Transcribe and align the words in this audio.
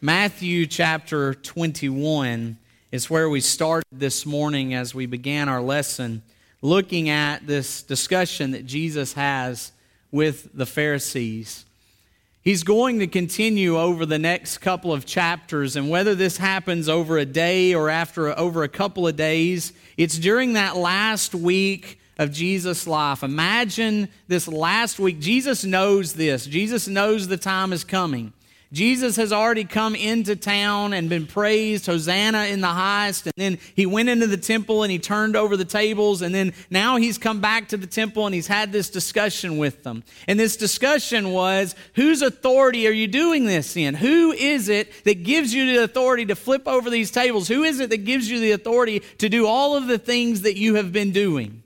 Matthew 0.00 0.66
chapter 0.66 1.34
21 1.34 2.56
is 2.92 3.10
where 3.10 3.28
we 3.28 3.40
started 3.40 3.84
this 3.90 4.24
morning 4.24 4.72
as 4.72 4.94
we 4.94 5.06
began 5.06 5.48
our 5.48 5.60
lesson, 5.60 6.22
looking 6.62 7.08
at 7.08 7.48
this 7.48 7.82
discussion 7.82 8.52
that 8.52 8.64
Jesus 8.64 9.14
has 9.14 9.72
with 10.12 10.56
the 10.56 10.66
Pharisees. 10.66 11.64
He's 12.42 12.62
going 12.62 13.00
to 13.00 13.08
continue 13.08 13.76
over 13.76 14.06
the 14.06 14.20
next 14.20 14.58
couple 14.58 14.92
of 14.92 15.04
chapters, 15.04 15.74
and 15.74 15.90
whether 15.90 16.14
this 16.14 16.36
happens 16.36 16.88
over 16.88 17.18
a 17.18 17.26
day 17.26 17.74
or 17.74 17.90
after 17.90 18.38
over 18.38 18.62
a 18.62 18.68
couple 18.68 19.08
of 19.08 19.16
days, 19.16 19.72
it's 19.96 20.16
during 20.16 20.52
that 20.52 20.76
last 20.76 21.34
week 21.34 21.98
of 22.18 22.30
Jesus' 22.30 22.86
life. 22.86 23.24
Imagine 23.24 24.08
this 24.28 24.46
last 24.46 25.00
week. 25.00 25.18
Jesus 25.18 25.64
knows 25.64 26.12
this. 26.12 26.46
Jesus 26.46 26.86
knows 26.86 27.26
the 27.26 27.36
time 27.36 27.72
is 27.72 27.82
coming. 27.82 28.32
Jesus 28.70 29.16
has 29.16 29.32
already 29.32 29.64
come 29.64 29.94
into 29.94 30.36
town 30.36 30.92
and 30.92 31.08
been 31.08 31.26
praised, 31.26 31.86
Hosanna 31.86 32.44
in 32.46 32.60
the 32.60 32.66
highest. 32.66 33.26
And 33.26 33.32
then 33.36 33.58
he 33.74 33.86
went 33.86 34.10
into 34.10 34.26
the 34.26 34.36
temple 34.36 34.82
and 34.82 34.92
he 34.92 34.98
turned 34.98 35.36
over 35.36 35.56
the 35.56 35.64
tables. 35.64 36.20
And 36.20 36.34
then 36.34 36.52
now 36.68 36.96
he's 36.96 37.16
come 37.16 37.40
back 37.40 37.68
to 37.68 37.78
the 37.78 37.86
temple 37.86 38.26
and 38.26 38.34
he's 38.34 38.46
had 38.46 38.70
this 38.70 38.90
discussion 38.90 39.56
with 39.56 39.84
them. 39.84 40.04
And 40.26 40.38
this 40.38 40.58
discussion 40.58 41.30
was 41.30 41.74
whose 41.94 42.20
authority 42.20 42.86
are 42.86 42.92
you 42.92 43.08
doing 43.08 43.46
this 43.46 43.74
in? 43.74 43.94
Who 43.94 44.32
is 44.32 44.68
it 44.68 44.92
that 45.04 45.24
gives 45.24 45.54
you 45.54 45.64
the 45.66 45.84
authority 45.84 46.26
to 46.26 46.36
flip 46.36 46.68
over 46.68 46.90
these 46.90 47.10
tables? 47.10 47.48
Who 47.48 47.62
is 47.62 47.80
it 47.80 47.88
that 47.88 48.04
gives 48.04 48.30
you 48.30 48.38
the 48.38 48.52
authority 48.52 49.00
to 49.18 49.30
do 49.30 49.46
all 49.46 49.76
of 49.76 49.86
the 49.86 49.98
things 49.98 50.42
that 50.42 50.58
you 50.58 50.74
have 50.74 50.92
been 50.92 51.12
doing? 51.12 51.62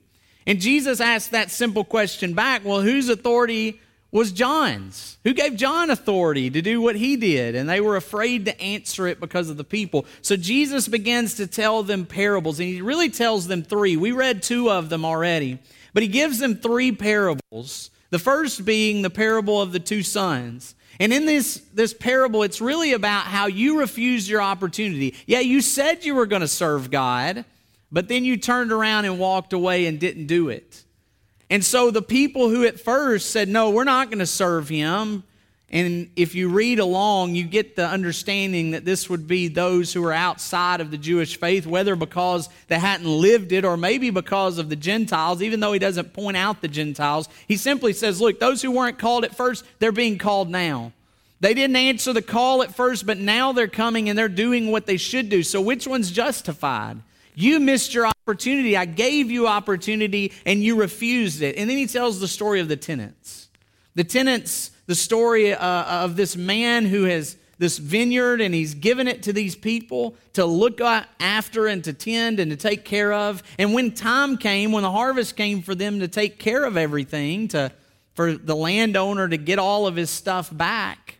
And 0.47 0.61
Jesus 0.61 1.01
asked 1.01 1.31
that 1.31 1.51
simple 1.51 1.83
question 1.83 2.33
back 2.33 2.63
well, 2.63 2.81
whose 2.81 3.09
authority 3.09 3.81
was 4.13 4.31
John's. 4.31 5.17
Who 5.23 5.33
gave 5.33 5.55
John 5.55 5.89
authority 5.89 6.51
to 6.51 6.61
do 6.61 6.79
what 6.79 6.95
he 6.95 7.17
did? 7.17 7.55
And 7.55 7.67
they 7.67 7.81
were 7.81 7.95
afraid 7.95 8.45
to 8.45 8.61
answer 8.61 9.07
it 9.07 9.19
because 9.19 9.49
of 9.49 9.57
the 9.57 9.63
people. 9.63 10.05
So 10.21 10.37
Jesus 10.37 10.87
begins 10.87 11.33
to 11.35 11.47
tell 11.47 11.81
them 11.81 12.05
parables, 12.05 12.59
and 12.59 12.69
he 12.69 12.81
really 12.81 13.09
tells 13.09 13.47
them 13.47 13.63
three. 13.63 13.97
We 13.97 14.11
read 14.11 14.43
two 14.43 14.69
of 14.69 14.89
them 14.89 15.03
already, 15.03 15.57
but 15.93 16.03
he 16.03 16.09
gives 16.09 16.37
them 16.37 16.55
three 16.55 16.91
parables. 16.91 17.89
The 18.11 18.19
first 18.19 18.63
being 18.63 19.01
the 19.01 19.09
parable 19.09 19.59
of 19.59 19.71
the 19.71 19.79
two 19.79 20.03
sons. 20.03 20.75
And 20.99 21.11
in 21.11 21.25
this, 21.25 21.55
this 21.73 21.91
parable, 21.91 22.43
it's 22.43 22.61
really 22.61 22.93
about 22.93 23.25
how 23.25 23.47
you 23.47 23.79
refused 23.79 24.29
your 24.29 24.43
opportunity. 24.43 25.15
Yeah, 25.25 25.39
you 25.39 25.59
said 25.59 26.05
you 26.05 26.13
were 26.13 26.27
going 26.27 26.41
to 26.43 26.47
serve 26.47 26.91
God, 26.91 27.45
but 27.91 28.09
then 28.09 28.23
you 28.23 28.37
turned 28.37 28.71
around 28.71 29.05
and 29.05 29.17
walked 29.17 29.53
away 29.53 29.87
and 29.87 29.99
didn't 29.99 30.27
do 30.27 30.49
it. 30.49 30.83
And 31.53 31.63
so 31.63 31.91
the 31.91 32.01
people 32.01 32.49
who 32.49 32.65
at 32.65 32.79
first 32.79 33.29
said, 33.29 33.47
No, 33.47 33.69
we're 33.69 33.83
not 33.83 34.09
going 34.09 34.17
to 34.17 34.25
serve 34.25 34.69
him. 34.69 35.21
And 35.69 36.09
if 36.15 36.33
you 36.33 36.49
read 36.49 36.79
along, 36.79 37.35
you 37.35 37.43
get 37.43 37.75
the 37.75 37.85
understanding 37.85 38.71
that 38.71 38.85
this 38.85 39.07
would 39.07 39.27
be 39.27 39.49
those 39.49 39.93
who 39.93 40.03
are 40.03 40.13
outside 40.13 40.81
of 40.81 40.89
the 40.89 40.97
Jewish 40.97 41.37
faith, 41.37 41.67
whether 41.67 41.95
because 41.95 42.49
they 42.69 42.79
hadn't 42.79 43.05
lived 43.05 43.51
it 43.51 43.65
or 43.65 43.77
maybe 43.77 44.09
because 44.09 44.57
of 44.57 44.69
the 44.69 44.75
Gentiles, 44.75 45.43
even 45.43 45.59
though 45.59 45.73
he 45.73 45.77
doesn't 45.77 46.11
point 46.11 46.37
out 46.37 46.61
the 46.61 46.67
Gentiles. 46.67 47.29
He 47.47 47.57
simply 47.57 47.93
says, 47.93 48.19
Look, 48.19 48.39
those 48.39 48.63
who 48.63 48.71
weren't 48.71 48.97
called 48.97 49.23
at 49.23 49.37
first, 49.37 49.63
they're 49.77 49.91
being 49.91 50.17
called 50.17 50.49
now. 50.49 50.91
They 51.39 51.53
didn't 51.53 51.75
answer 51.75 52.13
the 52.13 52.23
call 52.23 52.63
at 52.63 52.73
first, 52.73 53.05
but 53.05 53.19
now 53.19 53.51
they're 53.51 53.67
coming 53.67 54.09
and 54.09 54.17
they're 54.17 54.27
doing 54.27 54.71
what 54.71 54.87
they 54.87 54.97
should 54.97 55.29
do. 55.29 55.43
So 55.43 55.61
which 55.61 55.85
one's 55.85 56.11
justified? 56.11 56.97
You 57.35 57.59
missed 57.59 57.93
your 57.93 58.07
opportunity. 58.07 58.77
I 58.77 58.85
gave 58.85 59.31
you 59.31 59.47
opportunity 59.47 60.31
and 60.45 60.63
you 60.63 60.75
refused 60.75 61.41
it. 61.41 61.57
And 61.57 61.69
then 61.69 61.77
he 61.77 61.87
tells 61.87 62.19
the 62.19 62.27
story 62.27 62.59
of 62.59 62.67
the 62.67 62.77
tenants. 62.77 63.49
The 63.95 64.03
tenants, 64.03 64.71
the 64.85 64.95
story 64.95 65.53
uh, 65.53 66.03
of 66.03 66.15
this 66.15 66.35
man 66.35 66.85
who 66.85 67.03
has 67.03 67.37
this 67.59 67.77
vineyard 67.77 68.41
and 68.41 68.53
he's 68.53 68.73
given 68.73 69.07
it 69.07 69.23
to 69.23 69.33
these 69.33 69.55
people 69.55 70.15
to 70.33 70.45
look 70.45 70.81
after 70.81 71.67
and 71.67 71.83
to 71.83 71.93
tend 71.93 72.39
and 72.39 72.51
to 72.51 72.57
take 72.57 72.83
care 72.83 73.13
of. 73.13 73.43
And 73.57 73.73
when 73.73 73.91
time 73.91 74.37
came, 74.37 74.71
when 74.71 74.83
the 74.83 74.91
harvest 74.91 75.35
came 75.35 75.61
for 75.61 75.75
them 75.75 75.99
to 75.99 76.07
take 76.07 76.39
care 76.39 76.65
of 76.65 76.75
everything, 76.77 77.47
to, 77.49 77.71
for 78.15 78.33
the 78.33 78.55
landowner 78.55 79.27
to 79.27 79.37
get 79.37 79.59
all 79.59 79.85
of 79.85 79.95
his 79.95 80.09
stuff 80.09 80.55
back, 80.55 81.19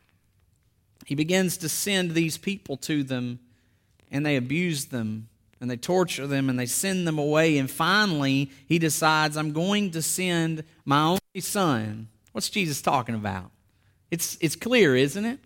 he 1.05 1.15
begins 1.15 1.57
to 1.57 1.69
send 1.69 2.11
these 2.11 2.37
people 2.37 2.77
to 2.77 3.03
them 3.03 3.39
and 4.11 4.25
they 4.25 4.35
abuse 4.35 4.85
them 4.85 5.27
and 5.63 5.71
they 5.71 5.77
torture 5.77 6.27
them 6.27 6.49
and 6.49 6.59
they 6.59 6.65
send 6.65 7.07
them 7.07 7.17
away. 7.17 7.57
And 7.57 7.71
finally, 7.71 8.51
he 8.67 8.79
decides, 8.79 9.37
I'm 9.37 9.53
going 9.53 9.91
to 9.91 10.01
send 10.01 10.65
my 10.83 11.03
only 11.03 11.39
son. 11.39 12.09
What's 12.33 12.49
Jesus 12.49 12.81
talking 12.81 13.15
about? 13.15 13.49
It's, 14.11 14.37
it's 14.41 14.57
clear, 14.57 14.93
isn't 14.93 15.23
it? 15.23 15.39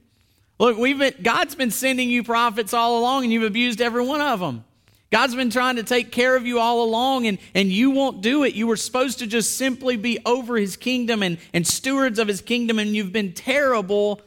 Look, 0.58 0.76
we've 0.76 0.98
been, 0.98 1.14
God's 1.22 1.54
been 1.54 1.70
sending 1.70 2.10
you 2.10 2.24
prophets 2.24 2.74
all 2.74 2.98
along, 2.98 3.26
and 3.26 3.32
you've 3.32 3.44
abused 3.44 3.80
every 3.80 4.04
one 4.04 4.20
of 4.20 4.40
them. 4.40 4.66
God's 5.12 5.36
been 5.36 5.52
trying 5.52 5.76
to 5.76 5.84
take 5.84 6.12
care 6.12 6.36
of 6.36 6.48
you 6.48 6.60
all 6.60 6.84
along, 6.84 7.28
and, 7.28 7.38
and 7.54 7.70
you 7.70 7.92
won't 7.92 8.22
do 8.22 8.44
it. 8.44 8.56
You 8.56 8.66
were 8.66 8.76
supposed 8.76 9.20
to 9.20 9.28
just 9.28 9.56
simply 9.56 9.98
be 9.98 10.18
over 10.26 10.58
his 10.58 10.78
kingdom 10.78 11.22
and, 11.22 11.38
and 11.54 11.68
stewards 11.68 12.18
of 12.18 12.28
his 12.28 12.42
kingdom, 12.42 12.80
and 12.80 12.96
you've 12.96 13.14
been 13.14 13.34
terrible 13.34 14.22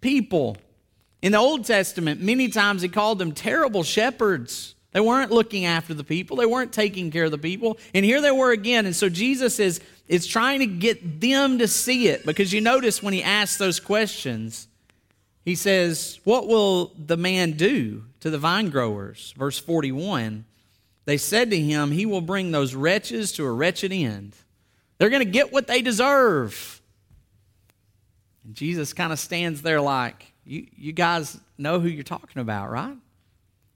people. 0.00 0.56
In 1.22 1.30
the 1.30 1.38
Old 1.38 1.64
Testament, 1.64 2.20
many 2.20 2.48
times 2.48 2.82
he 2.82 2.88
called 2.88 3.20
them 3.20 3.30
terrible 3.30 3.84
shepherds. 3.84 4.72
They 4.96 5.00
weren't 5.00 5.30
looking 5.30 5.66
after 5.66 5.92
the 5.92 6.04
people, 6.04 6.38
they 6.38 6.46
weren't 6.46 6.72
taking 6.72 7.10
care 7.10 7.26
of 7.26 7.30
the 7.30 7.36
people. 7.36 7.76
And 7.92 8.02
here 8.02 8.22
they 8.22 8.30
were 8.30 8.50
again. 8.50 8.86
And 8.86 8.96
so 8.96 9.10
Jesus 9.10 9.60
is, 9.60 9.82
is 10.08 10.26
trying 10.26 10.60
to 10.60 10.66
get 10.66 11.20
them 11.20 11.58
to 11.58 11.68
see 11.68 12.08
it 12.08 12.24
because 12.24 12.50
you 12.50 12.62
notice 12.62 13.02
when 13.02 13.12
he 13.12 13.22
asks 13.22 13.58
those 13.58 13.78
questions, 13.78 14.68
he 15.44 15.54
says, 15.54 16.18
What 16.24 16.48
will 16.48 16.94
the 16.96 17.18
man 17.18 17.52
do 17.52 18.04
to 18.20 18.30
the 18.30 18.38
vine 18.38 18.70
growers? 18.70 19.34
Verse 19.36 19.58
41 19.58 20.46
They 21.04 21.18
said 21.18 21.50
to 21.50 21.60
him, 21.60 21.90
He 21.90 22.06
will 22.06 22.22
bring 22.22 22.50
those 22.50 22.74
wretches 22.74 23.32
to 23.32 23.44
a 23.44 23.52
wretched 23.52 23.92
end. 23.92 24.34
They're 24.96 25.10
going 25.10 25.22
to 25.22 25.30
get 25.30 25.52
what 25.52 25.66
they 25.66 25.82
deserve. 25.82 26.80
And 28.46 28.54
Jesus 28.54 28.94
kind 28.94 29.12
of 29.12 29.18
stands 29.18 29.60
there 29.60 29.82
like, 29.82 30.32
you, 30.46 30.68
you 30.74 30.94
guys 30.94 31.38
know 31.58 31.80
who 31.80 31.88
you're 31.88 32.02
talking 32.02 32.40
about, 32.40 32.70
right? 32.70 32.96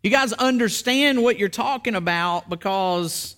You 0.02 0.10
guys 0.10 0.32
understand 0.32 1.22
what 1.22 1.38
you're 1.38 1.48
talking 1.48 1.94
about 1.94 2.48
because 2.48 3.36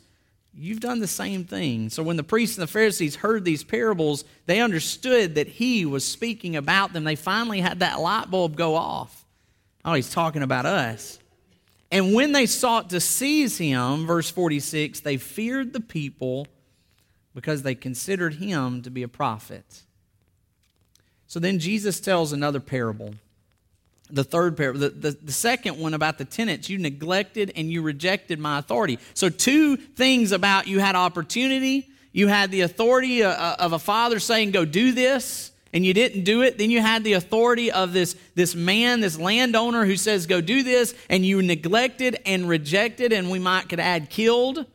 you've 0.54 0.80
done 0.80 1.00
the 1.00 1.08
same 1.08 1.44
thing. 1.44 1.90
So 1.90 2.02
when 2.02 2.16
the 2.16 2.22
priests 2.22 2.56
and 2.56 2.62
the 2.62 2.70
Pharisees 2.70 3.16
heard 3.16 3.44
these 3.44 3.64
parables, 3.64 4.24
they 4.46 4.60
understood 4.60 5.34
that 5.34 5.48
he 5.48 5.84
was 5.86 6.04
speaking 6.04 6.54
about 6.54 6.92
them. 6.92 7.04
They 7.04 7.16
finally 7.16 7.60
had 7.60 7.80
that 7.80 8.00
light 8.00 8.30
bulb 8.30 8.56
go 8.56 8.76
off. 8.76 9.24
Oh, 9.84 9.94
he's 9.94 10.10
talking 10.10 10.42
about 10.42 10.66
us. 10.66 11.18
And 11.90 12.14
when 12.14 12.32
they 12.32 12.46
sought 12.46 12.90
to 12.90 13.00
seize 13.00 13.58
him, 13.58 14.06
verse 14.06 14.30
46, 14.30 15.00
they 15.00 15.16
feared 15.16 15.72
the 15.72 15.80
people 15.80 16.46
because 17.34 17.62
they 17.62 17.74
considered 17.74 18.34
him 18.34 18.82
to 18.82 18.90
be 18.90 19.02
a 19.02 19.08
prophet. 19.08 19.82
So 21.26 21.40
then 21.40 21.58
Jesus 21.58 21.98
tells 21.98 22.32
another 22.32 22.60
parable 22.60 23.14
the 24.10 24.24
third 24.24 24.56
parable. 24.56 24.80
The, 24.80 24.90
the, 24.90 25.10
the, 25.12 25.32
second 25.32 25.78
one 25.78 25.94
about 25.94 26.18
the 26.18 26.24
tenants, 26.24 26.68
you 26.68 26.78
neglected 26.78 27.52
and 27.56 27.70
you 27.70 27.82
rejected 27.82 28.38
my 28.38 28.58
authority. 28.58 28.98
So, 29.14 29.28
two 29.28 29.76
things 29.76 30.32
about 30.32 30.66
you 30.66 30.80
had 30.80 30.94
opportunity, 30.96 31.88
you 32.12 32.28
had 32.28 32.50
the 32.50 32.60
authority 32.60 33.22
uh, 33.22 33.30
uh, 33.30 33.56
of 33.58 33.72
a 33.72 33.78
father 33.78 34.18
saying, 34.18 34.50
Go 34.50 34.64
do 34.64 34.92
this, 34.92 35.52
and 35.72 35.84
you 35.84 35.94
didn't 35.94 36.24
do 36.24 36.42
it. 36.42 36.58
Then 36.58 36.70
you 36.70 36.80
had 36.80 37.04
the 37.04 37.14
authority 37.14 37.72
of 37.72 37.92
this, 37.92 38.14
this 38.34 38.54
man, 38.54 39.00
this 39.00 39.18
landowner 39.18 39.86
who 39.86 39.96
says, 39.96 40.26
Go 40.26 40.40
do 40.40 40.62
this, 40.62 40.94
and 41.08 41.24
you 41.24 41.42
neglected 41.42 42.20
and 42.26 42.48
rejected, 42.48 43.12
and 43.12 43.30
we 43.30 43.38
might 43.38 43.68
could 43.68 43.80
add 43.80 44.10
killed 44.10 44.66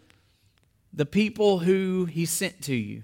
the 0.93 1.05
people 1.05 1.59
who 1.59 2.05
he 2.05 2.25
sent 2.25 2.63
to 2.63 2.75
you. 2.75 3.03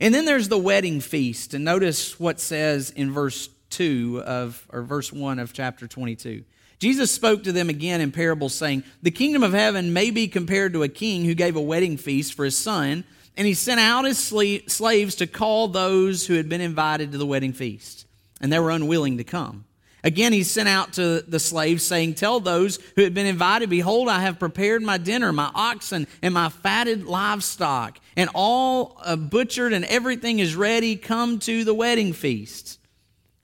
And 0.00 0.12
then 0.12 0.24
there's 0.24 0.48
the 0.48 0.58
wedding 0.58 1.00
feast. 1.00 1.54
And 1.54 1.64
notice 1.64 2.18
what 2.18 2.40
says 2.40 2.90
in 2.90 3.12
verse 3.12 3.48
2 3.72 4.22
of, 4.24 4.66
or 4.70 4.82
verse 4.82 5.12
1 5.12 5.38
of 5.38 5.52
chapter 5.52 5.88
22. 5.88 6.44
Jesus 6.78 7.10
spoke 7.10 7.44
to 7.44 7.52
them 7.52 7.68
again 7.68 8.00
in 8.00 8.12
parables, 8.12 8.54
saying, 8.54 8.84
The 9.02 9.10
kingdom 9.10 9.42
of 9.42 9.52
heaven 9.52 9.92
may 9.92 10.10
be 10.10 10.28
compared 10.28 10.72
to 10.72 10.82
a 10.82 10.88
king 10.88 11.24
who 11.24 11.34
gave 11.34 11.56
a 11.56 11.60
wedding 11.60 11.96
feast 11.96 12.34
for 12.34 12.44
his 12.44 12.56
son, 12.56 13.04
and 13.36 13.46
he 13.46 13.54
sent 13.54 13.80
out 13.80 14.04
his 14.04 14.18
slaves 14.18 15.14
to 15.16 15.26
call 15.26 15.68
those 15.68 16.26
who 16.26 16.34
had 16.34 16.48
been 16.48 16.60
invited 16.60 17.12
to 17.12 17.18
the 17.18 17.26
wedding 17.26 17.52
feast, 17.52 18.06
and 18.40 18.52
they 18.52 18.58
were 18.58 18.70
unwilling 18.70 19.18
to 19.18 19.24
come. 19.24 19.64
Again, 20.04 20.32
he 20.32 20.42
sent 20.42 20.68
out 20.68 20.94
to 20.94 21.22
the 21.22 21.38
slaves, 21.38 21.84
saying, 21.84 22.14
Tell 22.14 22.40
those 22.40 22.80
who 22.96 23.02
had 23.02 23.14
been 23.14 23.26
invited, 23.26 23.70
Behold, 23.70 24.08
I 24.08 24.20
have 24.22 24.40
prepared 24.40 24.82
my 24.82 24.98
dinner, 24.98 25.32
my 25.32 25.50
oxen, 25.54 26.08
and 26.20 26.34
my 26.34 26.48
fatted 26.48 27.04
livestock, 27.04 28.00
and 28.16 28.28
all 28.34 28.98
uh, 29.04 29.14
butchered, 29.14 29.72
and 29.72 29.84
everything 29.84 30.40
is 30.40 30.56
ready. 30.56 30.96
Come 30.96 31.38
to 31.40 31.62
the 31.62 31.74
wedding 31.74 32.12
feast. 32.12 32.80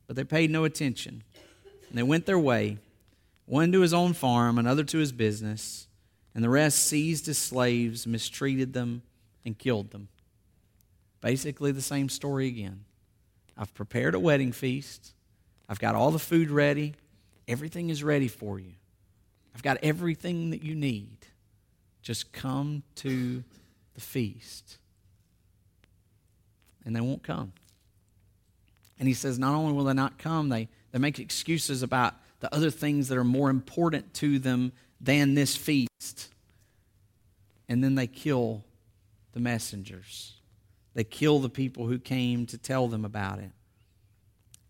But 0.08 0.16
they 0.16 0.24
paid 0.24 0.50
no 0.50 0.64
attention. 0.64 1.22
And 1.88 1.96
they 1.96 2.02
went 2.02 2.26
their 2.26 2.38
way, 2.38 2.78
one 3.46 3.70
to 3.70 3.80
his 3.80 3.94
own 3.94 4.12
farm, 4.12 4.58
another 4.58 4.82
to 4.82 4.98
his 4.98 5.12
business, 5.12 5.86
and 6.34 6.42
the 6.42 6.50
rest 6.50 6.80
seized 6.84 7.26
his 7.26 7.38
slaves, 7.38 8.04
mistreated 8.06 8.72
them, 8.72 9.02
and 9.44 9.56
killed 9.56 9.92
them. 9.92 10.08
Basically, 11.20 11.70
the 11.70 11.80
same 11.80 12.08
story 12.08 12.48
again. 12.48 12.84
I've 13.56 13.72
prepared 13.74 14.16
a 14.16 14.20
wedding 14.20 14.50
feast, 14.50 15.14
I've 15.68 15.78
got 15.78 15.94
all 15.94 16.10
the 16.10 16.18
food 16.18 16.50
ready, 16.50 16.94
Everything 17.48 17.88
is 17.88 18.04
ready 18.04 18.28
for 18.28 18.60
you. 18.60 18.74
I've 19.54 19.62
got 19.62 19.78
everything 19.82 20.50
that 20.50 20.62
you 20.62 20.74
need. 20.74 21.16
Just 22.02 22.30
come 22.30 22.82
to 22.96 23.42
the 23.94 24.00
feast. 24.00 24.76
And 26.84 26.94
they 26.94 27.00
won't 27.00 27.22
come. 27.22 27.54
And 28.98 29.08
he 29.08 29.14
says, 29.14 29.38
not 29.38 29.54
only 29.54 29.72
will 29.72 29.84
they 29.84 29.94
not 29.94 30.18
come, 30.18 30.48
they, 30.48 30.68
they 30.92 30.98
make 30.98 31.18
excuses 31.18 31.82
about 31.82 32.14
the 32.40 32.52
other 32.54 32.70
things 32.70 33.08
that 33.08 33.18
are 33.18 33.24
more 33.24 33.50
important 33.50 34.12
to 34.14 34.38
them 34.38 34.72
than 35.00 35.34
this 35.34 35.56
feast. 35.56 36.28
And 37.68 37.82
then 37.82 37.94
they 37.94 38.06
kill 38.06 38.64
the 39.32 39.40
messengers. 39.40 40.34
They 40.94 41.04
kill 41.04 41.38
the 41.38 41.48
people 41.48 41.86
who 41.86 41.98
came 41.98 42.46
to 42.46 42.58
tell 42.58 42.88
them 42.88 43.04
about 43.04 43.38
it 43.38 43.50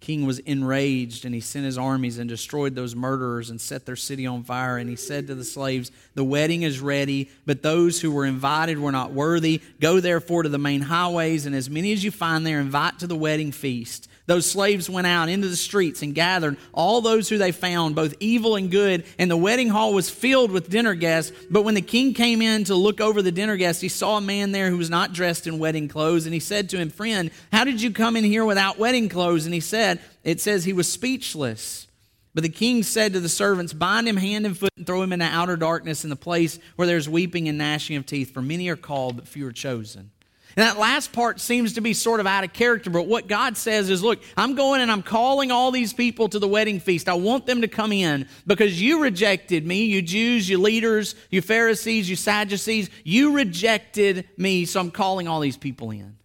king 0.00 0.26
was 0.26 0.38
enraged 0.40 1.24
and 1.24 1.34
he 1.34 1.40
sent 1.40 1.64
his 1.64 1.76
armies 1.76 2.18
and 2.18 2.28
destroyed 2.28 2.74
those 2.74 2.94
murderers 2.94 3.50
and 3.50 3.60
set 3.60 3.84
their 3.84 3.96
city 3.96 4.26
on 4.26 4.44
fire 4.44 4.78
and 4.78 4.88
he 4.88 4.94
said 4.94 5.26
to 5.26 5.34
the 5.34 5.44
slaves 5.44 5.90
the 6.14 6.24
wedding 6.24 6.62
is 6.62 6.80
ready 6.80 7.28
but 7.46 7.62
those 7.62 8.00
who 8.00 8.10
were 8.10 8.24
invited 8.24 8.78
were 8.78 8.92
not 8.92 9.12
worthy 9.12 9.60
go 9.80 9.98
therefore 9.98 10.44
to 10.44 10.48
the 10.48 10.58
main 10.58 10.82
highways 10.82 11.46
and 11.46 11.54
as 11.54 11.68
many 11.68 11.92
as 11.92 12.04
you 12.04 12.10
find 12.10 12.46
there 12.46 12.60
invite 12.60 12.98
to 12.98 13.06
the 13.06 13.16
wedding 13.16 13.50
feast 13.50 14.08
those 14.28 14.44
slaves 14.44 14.90
went 14.90 15.06
out 15.06 15.30
into 15.30 15.48
the 15.48 15.56
streets 15.56 16.02
and 16.02 16.14
gathered 16.14 16.58
all 16.74 17.00
those 17.00 17.30
who 17.30 17.38
they 17.38 17.50
found, 17.50 17.94
both 17.94 18.14
evil 18.20 18.56
and 18.56 18.70
good, 18.70 19.04
and 19.18 19.30
the 19.30 19.38
wedding 19.38 19.70
hall 19.70 19.94
was 19.94 20.10
filled 20.10 20.50
with 20.50 20.68
dinner 20.68 20.92
guests. 20.94 21.32
But 21.50 21.62
when 21.62 21.74
the 21.74 21.80
king 21.80 22.12
came 22.12 22.42
in 22.42 22.64
to 22.64 22.74
look 22.74 23.00
over 23.00 23.22
the 23.22 23.32
dinner 23.32 23.56
guests, 23.56 23.80
he 23.80 23.88
saw 23.88 24.18
a 24.18 24.20
man 24.20 24.52
there 24.52 24.68
who 24.68 24.76
was 24.76 24.90
not 24.90 25.14
dressed 25.14 25.46
in 25.46 25.58
wedding 25.58 25.88
clothes, 25.88 26.26
and 26.26 26.34
he 26.34 26.40
said 26.40 26.68
to 26.68 26.76
him, 26.76 26.90
Friend, 26.90 27.30
how 27.50 27.64
did 27.64 27.80
you 27.80 27.90
come 27.90 28.16
in 28.18 28.24
here 28.24 28.44
without 28.44 28.78
wedding 28.78 29.08
clothes? 29.08 29.46
And 29.46 29.54
he 29.54 29.60
said, 29.60 29.98
It 30.24 30.42
says 30.42 30.66
he 30.66 30.74
was 30.74 30.92
speechless. 30.92 31.86
But 32.34 32.42
the 32.42 32.50
king 32.50 32.82
said 32.82 33.14
to 33.14 33.20
the 33.20 33.30
servants, 33.30 33.72
Bind 33.72 34.06
him 34.06 34.18
hand 34.18 34.44
and 34.44 34.56
foot 34.56 34.74
and 34.76 34.86
throw 34.86 35.00
him 35.00 35.14
into 35.14 35.24
outer 35.24 35.56
darkness 35.56 36.04
in 36.04 36.10
the 36.10 36.16
place 36.16 36.58
where 36.76 36.86
there's 36.86 37.08
weeping 37.08 37.48
and 37.48 37.56
gnashing 37.56 37.96
of 37.96 38.04
teeth, 38.04 38.34
for 38.34 38.42
many 38.42 38.68
are 38.68 38.76
called, 38.76 39.16
but 39.16 39.26
few 39.26 39.46
are 39.46 39.52
chosen. 39.52 40.10
And 40.58 40.66
that 40.66 40.76
last 40.76 41.12
part 41.12 41.38
seems 41.38 41.74
to 41.74 41.80
be 41.80 41.94
sort 41.94 42.18
of 42.18 42.26
out 42.26 42.42
of 42.42 42.52
character, 42.52 42.90
but 42.90 43.06
what 43.06 43.28
God 43.28 43.56
says 43.56 43.90
is, 43.90 44.02
look, 44.02 44.20
I'm 44.36 44.56
going 44.56 44.80
and 44.80 44.90
I'm 44.90 45.04
calling 45.04 45.52
all 45.52 45.70
these 45.70 45.92
people 45.92 46.28
to 46.30 46.40
the 46.40 46.48
wedding 46.48 46.80
feast. 46.80 47.08
I 47.08 47.14
want 47.14 47.46
them 47.46 47.60
to 47.60 47.68
come 47.68 47.92
in 47.92 48.26
because 48.44 48.82
you 48.82 49.00
rejected 49.00 49.64
me, 49.64 49.84
you 49.84 50.02
Jews, 50.02 50.48
you 50.48 50.58
leaders, 50.58 51.14
you 51.30 51.42
Pharisees, 51.42 52.10
you 52.10 52.16
Sadducees. 52.16 52.90
You 53.04 53.36
rejected 53.36 54.28
me, 54.36 54.64
so 54.64 54.80
I'm 54.80 54.90
calling 54.90 55.28
all 55.28 55.38
these 55.38 55.56
people 55.56 55.92
in. 55.92 56.16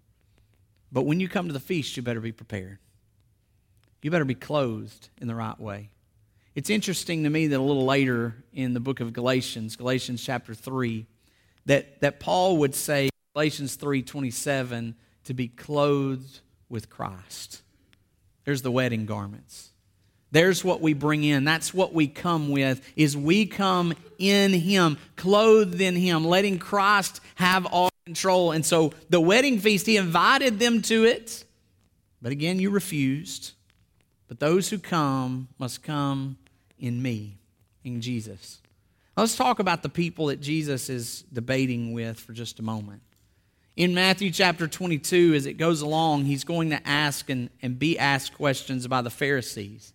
But 0.91 1.03
when 1.03 1.19
you 1.19 1.29
come 1.29 1.45
to 1.45 1.53
the 1.53 1.59
feast, 1.59 1.95
you 1.95 2.01
better 2.01 2.19
be 2.19 2.31
prepared. 2.31 2.79
You 4.01 4.09
better 4.09 4.25
be 4.25 4.33
clothed 4.33 5.09
in 5.21 5.27
the 5.27 5.35
right 5.35 5.59
way. 5.59 5.91
It's 6.55 6.71
interesting 6.71 7.25
to 7.25 7.29
me 7.29 7.45
that 7.45 7.59
a 7.59 7.61
little 7.61 7.85
later 7.85 8.33
in 8.51 8.73
the 8.73 8.79
book 8.79 8.99
of 8.99 9.13
Galatians, 9.13 9.75
Galatians 9.75 10.23
chapter 10.23 10.55
3, 10.55 11.05
that, 11.67 12.01
that 12.01 12.19
Paul 12.19 12.57
would 12.57 12.73
say, 12.73 13.09
Galatians 13.33 13.75
3:27 13.77 14.95
to 15.23 15.33
be 15.33 15.47
clothed 15.47 16.39
with 16.69 16.89
Christ. 16.89 17.63
There's 18.45 18.61
the 18.61 18.71
wedding 18.71 19.05
garments. 19.05 19.71
There's 20.31 20.63
what 20.63 20.81
we 20.81 20.93
bring 20.93 21.23
in. 21.23 21.43
That's 21.43 21.73
what 21.73 21.93
we 21.93 22.07
come 22.07 22.49
with 22.49 22.81
is 22.95 23.15
we 23.15 23.45
come 23.45 23.93
in 24.17 24.51
him, 24.51 24.97
clothed 25.15 25.79
in 25.79 25.95
him, 25.95 26.25
letting 26.25 26.59
Christ 26.59 27.21
have 27.35 27.65
all 27.67 27.89
control. 28.05 28.51
And 28.51 28.65
so 28.65 28.93
the 29.09 29.21
wedding 29.21 29.59
feast 29.59 29.85
he 29.85 29.97
invited 29.97 30.59
them 30.59 30.81
to 30.83 31.03
it. 31.05 31.45
But 32.21 32.31
again 32.31 32.59
you 32.59 32.69
refused. 32.69 33.53
But 34.27 34.39
those 34.39 34.69
who 34.69 34.79
come 34.79 35.47
must 35.57 35.83
come 35.83 36.37
in 36.77 37.01
me, 37.01 37.37
in 37.83 38.01
Jesus. 38.01 38.59
Let's 39.15 39.35
talk 39.35 39.59
about 39.59 39.83
the 39.83 39.89
people 39.89 40.27
that 40.27 40.41
Jesus 40.41 40.89
is 40.89 41.23
debating 41.31 41.93
with 41.93 42.19
for 42.19 42.33
just 42.33 42.59
a 42.59 42.63
moment. 42.63 43.01
In 43.75 43.95
Matthew 43.95 44.29
chapter 44.29 44.67
22, 44.67 45.33
as 45.33 45.47
it 45.47 45.53
goes 45.53 45.81
along, 45.81 46.25
he's 46.25 46.43
going 46.43 46.69
to 46.69 46.87
ask 46.87 47.29
and, 47.31 47.49
and 47.61 47.79
be 47.79 47.97
asked 47.97 48.35
questions 48.35 48.85
by 48.87 49.01
the 49.01 49.09
Pharisees. 49.09 49.93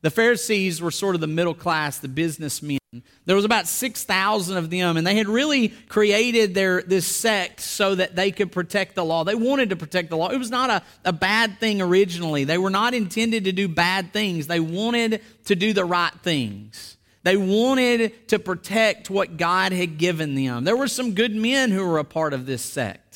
The 0.00 0.10
Pharisees 0.10 0.80
were 0.80 0.90
sort 0.90 1.14
of 1.14 1.20
the 1.20 1.26
middle 1.26 1.54
class, 1.54 1.98
the 1.98 2.08
businessmen. 2.08 2.78
There 3.26 3.36
was 3.36 3.44
about 3.44 3.66
6,000 3.66 4.56
of 4.56 4.70
them, 4.70 4.96
and 4.96 5.06
they 5.06 5.16
had 5.16 5.28
really 5.28 5.68
created 5.68 6.54
their, 6.54 6.80
this 6.80 7.06
sect 7.06 7.60
so 7.60 7.94
that 7.96 8.16
they 8.16 8.30
could 8.30 8.50
protect 8.50 8.94
the 8.94 9.04
law. 9.04 9.24
They 9.24 9.34
wanted 9.34 9.70
to 9.70 9.76
protect 9.76 10.08
the 10.08 10.16
law. 10.16 10.30
It 10.30 10.38
was 10.38 10.50
not 10.50 10.70
a, 10.70 10.82
a 11.04 11.12
bad 11.12 11.58
thing 11.60 11.82
originally. 11.82 12.44
They 12.44 12.56
were 12.56 12.70
not 12.70 12.94
intended 12.94 13.44
to 13.44 13.52
do 13.52 13.68
bad 13.68 14.14
things, 14.14 14.46
they 14.46 14.60
wanted 14.60 15.20
to 15.46 15.54
do 15.54 15.74
the 15.74 15.84
right 15.84 16.14
things. 16.22 16.96
They 17.24 17.36
wanted 17.36 18.28
to 18.28 18.38
protect 18.38 19.10
what 19.10 19.36
God 19.36 19.72
had 19.72 19.98
given 19.98 20.34
them. 20.34 20.64
There 20.64 20.76
were 20.76 20.88
some 20.88 21.12
good 21.12 21.34
men 21.34 21.70
who 21.70 21.86
were 21.86 21.98
a 21.98 22.04
part 22.04 22.32
of 22.32 22.46
this 22.46 22.62
sect. 22.62 23.07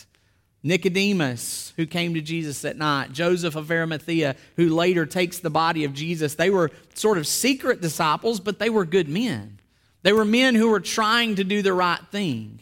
Nicodemus, 0.62 1.72
who 1.76 1.86
came 1.86 2.14
to 2.14 2.20
Jesus 2.20 2.64
at 2.64 2.76
night, 2.76 3.12
Joseph 3.12 3.56
of 3.56 3.70
Arimathea, 3.70 4.36
who 4.56 4.68
later 4.68 5.06
takes 5.06 5.40
the 5.40 5.50
body 5.50 5.84
of 5.84 5.92
Jesus. 5.92 6.36
They 6.36 6.50
were 6.50 6.70
sort 6.94 7.18
of 7.18 7.26
secret 7.26 7.80
disciples, 7.80 8.38
but 8.38 8.58
they 8.58 8.70
were 8.70 8.84
good 8.84 9.08
men. 9.08 9.58
They 10.02 10.12
were 10.12 10.24
men 10.24 10.54
who 10.54 10.68
were 10.70 10.80
trying 10.80 11.36
to 11.36 11.44
do 11.44 11.62
the 11.62 11.72
right 11.72 12.00
thing. 12.10 12.60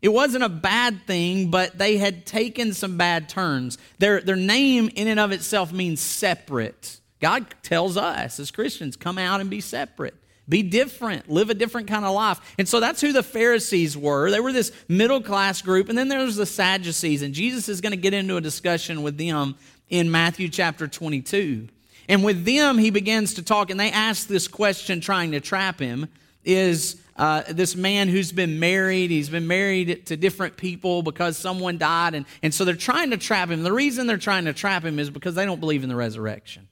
It 0.00 0.12
wasn't 0.12 0.44
a 0.44 0.50
bad 0.50 1.06
thing, 1.06 1.50
but 1.50 1.78
they 1.78 1.96
had 1.96 2.26
taken 2.26 2.74
some 2.74 2.98
bad 2.98 3.28
turns. 3.28 3.78
Their, 3.98 4.20
their 4.20 4.36
name, 4.36 4.90
in 4.94 5.08
and 5.08 5.18
of 5.18 5.32
itself, 5.32 5.72
means 5.72 6.00
separate. 6.00 7.00
God 7.20 7.46
tells 7.62 7.96
us 7.96 8.38
as 8.38 8.50
Christians, 8.50 8.96
come 8.96 9.16
out 9.16 9.40
and 9.40 9.48
be 9.48 9.62
separate. 9.62 10.14
Be 10.48 10.62
different, 10.62 11.30
live 11.30 11.48
a 11.48 11.54
different 11.54 11.88
kind 11.88 12.04
of 12.04 12.14
life. 12.14 12.54
And 12.58 12.68
so 12.68 12.78
that's 12.78 13.00
who 13.00 13.12
the 13.12 13.22
Pharisees 13.22 13.96
were. 13.96 14.30
They 14.30 14.40
were 14.40 14.52
this 14.52 14.72
middle 14.88 15.22
class 15.22 15.62
group. 15.62 15.88
And 15.88 15.96
then 15.96 16.08
there's 16.08 16.36
the 16.36 16.44
Sadducees. 16.44 17.22
And 17.22 17.32
Jesus 17.32 17.68
is 17.68 17.80
going 17.80 17.92
to 17.92 17.96
get 17.96 18.12
into 18.12 18.36
a 18.36 18.40
discussion 18.42 19.02
with 19.02 19.16
them 19.16 19.56
in 19.88 20.10
Matthew 20.10 20.48
chapter 20.48 20.86
22. 20.86 21.68
And 22.08 22.22
with 22.22 22.44
them, 22.44 22.76
he 22.76 22.90
begins 22.90 23.34
to 23.34 23.42
talk, 23.42 23.70
and 23.70 23.80
they 23.80 23.90
ask 23.90 24.28
this 24.28 24.46
question, 24.46 25.00
trying 25.00 25.32
to 25.32 25.40
trap 25.40 25.78
him 25.80 26.08
is 26.44 27.00
uh, 27.16 27.42
this 27.48 27.76
man 27.76 28.08
who's 28.08 28.32
been 28.32 28.58
married. 28.58 29.10
He's 29.10 29.28
been 29.28 29.46
married 29.46 30.06
to 30.06 30.16
different 30.16 30.56
people 30.56 31.02
because 31.02 31.38
someone 31.38 31.78
died. 31.78 32.14
And, 32.14 32.26
and 32.42 32.52
so 32.52 32.64
they're 32.64 32.74
trying 32.74 33.10
to 33.10 33.16
trap 33.16 33.50
him. 33.50 33.62
The 33.62 33.72
reason 33.72 34.06
they're 34.06 34.16
trying 34.16 34.44
to 34.44 34.52
trap 34.52 34.84
him 34.84 34.98
is 34.98 35.10
because 35.10 35.34
they 35.34 35.46
don't 35.46 35.60
believe 35.60 35.82
in 35.82 35.88
the 35.88 35.96
resurrection. 35.96 36.68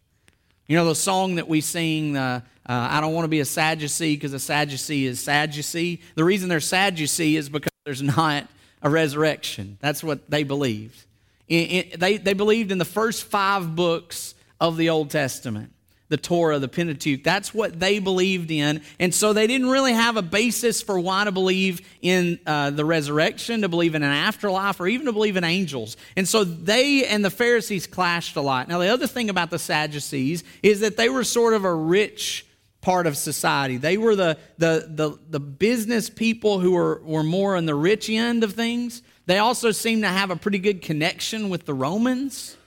You 0.66 0.76
know 0.76 0.86
the 0.86 0.94
song 0.94 1.36
that 1.36 1.48
we 1.48 1.60
sing, 1.60 2.16
uh, 2.16 2.40
uh, 2.66 2.88
I 2.90 3.00
don't 3.00 3.12
want 3.12 3.24
to 3.24 3.28
be 3.28 3.40
a 3.40 3.44
Sadducee 3.44 4.14
because 4.14 4.32
a 4.32 4.38
Sadducee 4.38 5.06
is 5.06 5.20
Sadducee. 5.20 6.00
The 6.14 6.24
reason 6.24 6.48
they're 6.48 6.60
Sadducee 6.60 7.36
is 7.36 7.48
because 7.48 7.72
there's 7.84 8.02
not 8.02 8.48
a 8.82 8.90
resurrection. 8.90 9.78
That's 9.80 10.02
what 10.04 10.30
they 10.30 10.44
believed. 10.44 11.04
They, 11.48 12.18
they 12.22 12.32
believed 12.34 12.72
in 12.72 12.78
the 12.78 12.84
first 12.84 13.24
five 13.24 13.74
books 13.74 14.34
of 14.60 14.76
the 14.76 14.90
Old 14.90 15.10
Testament 15.10 15.72
the 16.12 16.18
Torah, 16.18 16.58
the 16.58 16.68
Pentateuch. 16.68 17.24
That's 17.24 17.54
what 17.54 17.80
they 17.80 17.98
believed 17.98 18.50
in. 18.50 18.82
And 19.00 19.14
so 19.14 19.32
they 19.32 19.46
didn't 19.46 19.70
really 19.70 19.94
have 19.94 20.18
a 20.18 20.22
basis 20.22 20.82
for 20.82 21.00
why 21.00 21.24
to 21.24 21.32
believe 21.32 21.80
in 22.02 22.38
uh, 22.46 22.68
the 22.68 22.84
resurrection, 22.84 23.62
to 23.62 23.70
believe 23.70 23.94
in 23.94 24.02
an 24.02 24.12
afterlife, 24.12 24.78
or 24.78 24.86
even 24.86 25.06
to 25.06 25.12
believe 25.12 25.38
in 25.38 25.44
angels. 25.44 25.96
And 26.14 26.28
so 26.28 26.44
they 26.44 27.06
and 27.06 27.24
the 27.24 27.30
Pharisees 27.30 27.86
clashed 27.86 28.36
a 28.36 28.42
lot. 28.42 28.68
Now, 28.68 28.78
the 28.78 28.88
other 28.88 29.06
thing 29.06 29.30
about 29.30 29.48
the 29.48 29.58
Sadducees 29.58 30.44
is 30.62 30.80
that 30.80 30.98
they 30.98 31.08
were 31.08 31.24
sort 31.24 31.54
of 31.54 31.64
a 31.64 31.74
rich 31.74 32.44
part 32.82 33.06
of 33.06 33.16
society. 33.16 33.78
They 33.78 33.96
were 33.96 34.14
the, 34.14 34.36
the, 34.58 34.86
the, 34.88 35.18
the 35.30 35.40
business 35.40 36.10
people 36.10 36.58
who 36.58 36.72
were, 36.72 37.00
were 37.04 37.22
more 37.22 37.56
on 37.56 37.64
the 37.64 37.74
rich 37.74 38.10
end 38.10 38.44
of 38.44 38.52
things. 38.52 39.02
They 39.24 39.38
also 39.38 39.70
seemed 39.70 40.02
to 40.02 40.08
have 40.08 40.30
a 40.30 40.36
pretty 40.36 40.58
good 40.58 40.82
connection 40.82 41.48
with 41.48 41.64
the 41.64 41.72
Romans. 41.72 42.58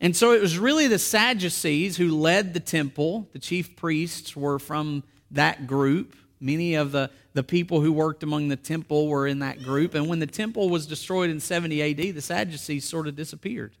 And 0.00 0.16
so 0.16 0.32
it 0.32 0.40
was 0.40 0.56
really 0.56 0.86
the 0.86 1.00
Sadducees 1.00 1.96
who 1.96 2.16
led 2.16 2.54
the 2.54 2.60
temple. 2.60 3.28
The 3.32 3.40
chief 3.40 3.76
priests 3.76 4.34
were 4.34 4.58
from 4.58 5.02
that 5.32 5.66
group. 5.66 6.14
Many 6.40 6.76
of 6.76 6.92
the, 6.92 7.10
the 7.34 7.42
people 7.42 7.80
who 7.80 7.92
worked 7.92 8.22
among 8.22 8.48
the 8.48 8.56
temple 8.56 9.08
were 9.08 9.26
in 9.26 9.40
that 9.40 9.62
group. 9.62 9.94
And 9.94 10.08
when 10.08 10.20
the 10.20 10.26
temple 10.26 10.70
was 10.70 10.86
destroyed 10.86 11.28
in 11.28 11.40
70 11.40 11.82
AD, 11.82 12.14
the 12.14 12.22
Sadducees 12.22 12.88
sort 12.88 13.08
of 13.08 13.16
disappeared 13.16 13.74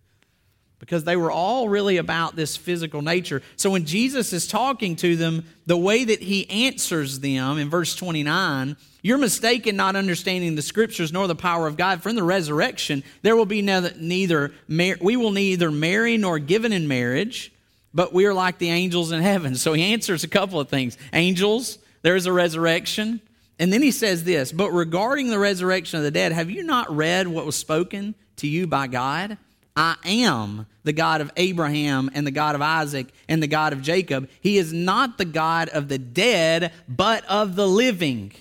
because 0.80 1.04
they 1.04 1.14
were 1.14 1.30
all 1.30 1.68
really 1.68 1.98
about 1.98 2.34
this 2.34 2.56
physical 2.56 3.02
nature. 3.02 3.42
So 3.54 3.70
when 3.70 3.84
Jesus 3.84 4.32
is 4.32 4.48
talking 4.48 4.96
to 4.96 5.14
them, 5.14 5.44
the 5.66 5.76
way 5.76 6.04
that 6.04 6.20
he 6.22 6.50
answers 6.50 7.20
them 7.20 7.58
in 7.58 7.70
verse 7.70 7.94
29, 7.94 8.76
you're 9.02 9.18
mistaken 9.18 9.76
not 9.76 9.94
understanding 9.94 10.56
the 10.56 10.62
scriptures 10.62 11.12
nor 11.12 11.28
the 11.28 11.34
power 11.34 11.66
of 11.66 11.76
God. 11.76 12.02
For 12.02 12.08
in 12.08 12.16
the 12.16 12.22
resurrection, 12.22 13.04
there 13.22 13.36
will 13.36 13.46
be 13.46 13.62
neither, 13.62 14.52
we 14.68 15.16
will 15.16 15.30
neither 15.30 15.70
marry 15.70 16.16
nor 16.16 16.38
given 16.38 16.72
in 16.72 16.88
marriage, 16.88 17.52
but 17.94 18.12
we 18.12 18.26
are 18.26 18.34
like 18.34 18.58
the 18.58 18.70
angels 18.70 19.12
in 19.12 19.20
heaven. 19.20 19.54
So 19.54 19.74
he 19.74 19.92
answers 19.92 20.24
a 20.24 20.28
couple 20.28 20.58
of 20.60 20.68
things. 20.68 20.98
Angels, 21.12 21.78
there 22.02 22.16
is 22.16 22.26
a 22.26 22.32
resurrection. 22.32 23.20
And 23.58 23.70
then 23.70 23.82
he 23.82 23.90
says 23.90 24.24
this, 24.24 24.52
but 24.52 24.70
regarding 24.70 25.28
the 25.28 25.38
resurrection 25.38 25.98
of 25.98 26.04
the 26.04 26.10
dead, 26.10 26.32
have 26.32 26.50
you 26.50 26.62
not 26.62 26.94
read 26.94 27.28
what 27.28 27.44
was 27.44 27.56
spoken 27.56 28.14
to 28.36 28.48
you 28.48 28.66
by 28.66 28.86
God? 28.86 29.36
I 29.76 29.96
am 30.04 30.66
the 30.82 30.92
God 30.92 31.20
of 31.20 31.30
Abraham 31.36 32.10
and 32.12 32.26
the 32.26 32.32
God 32.32 32.54
of 32.54 32.62
Isaac 32.62 33.08
and 33.28 33.42
the 33.42 33.46
God 33.46 33.72
of 33.72 33.82
Jacob. 33.82 34.28
He 34.40 34.58
is 34.58 34.72
not 34.72 35.18
the 35.18 35.24
God 35.24 35.68
of 35.68 35.88
the 35.88 35.98
dead, 35.98 36.72
but 36.88 37.24
of 37.26 37.56
the 37.56 37.68
living. 37.68 38.32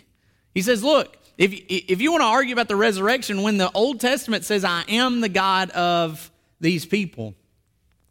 He 0.53 0.61
says, 0.61 0.83
Look, 0.83 1.17
if, 1.37 1.53
if 1.69 2.01
you 2.01 2.11
want 2.11 2.21
to 2.21 2.27
argue 2.27 2.53
about 2.53 2.67
the 2.67 2.75
resurrection, 2.75 3.43
when 3.43 3.57
the 3.57 3.71
Old 3.71 4.01
Testament 4.01 4.43
says, 4.43 4.65
I 4.65 4.83
am 4.89 5.21
the 5.21 5.29
God 5.29 5.69
of 5.71 6.31
these 6.59 6.85
people, 6.85 7.35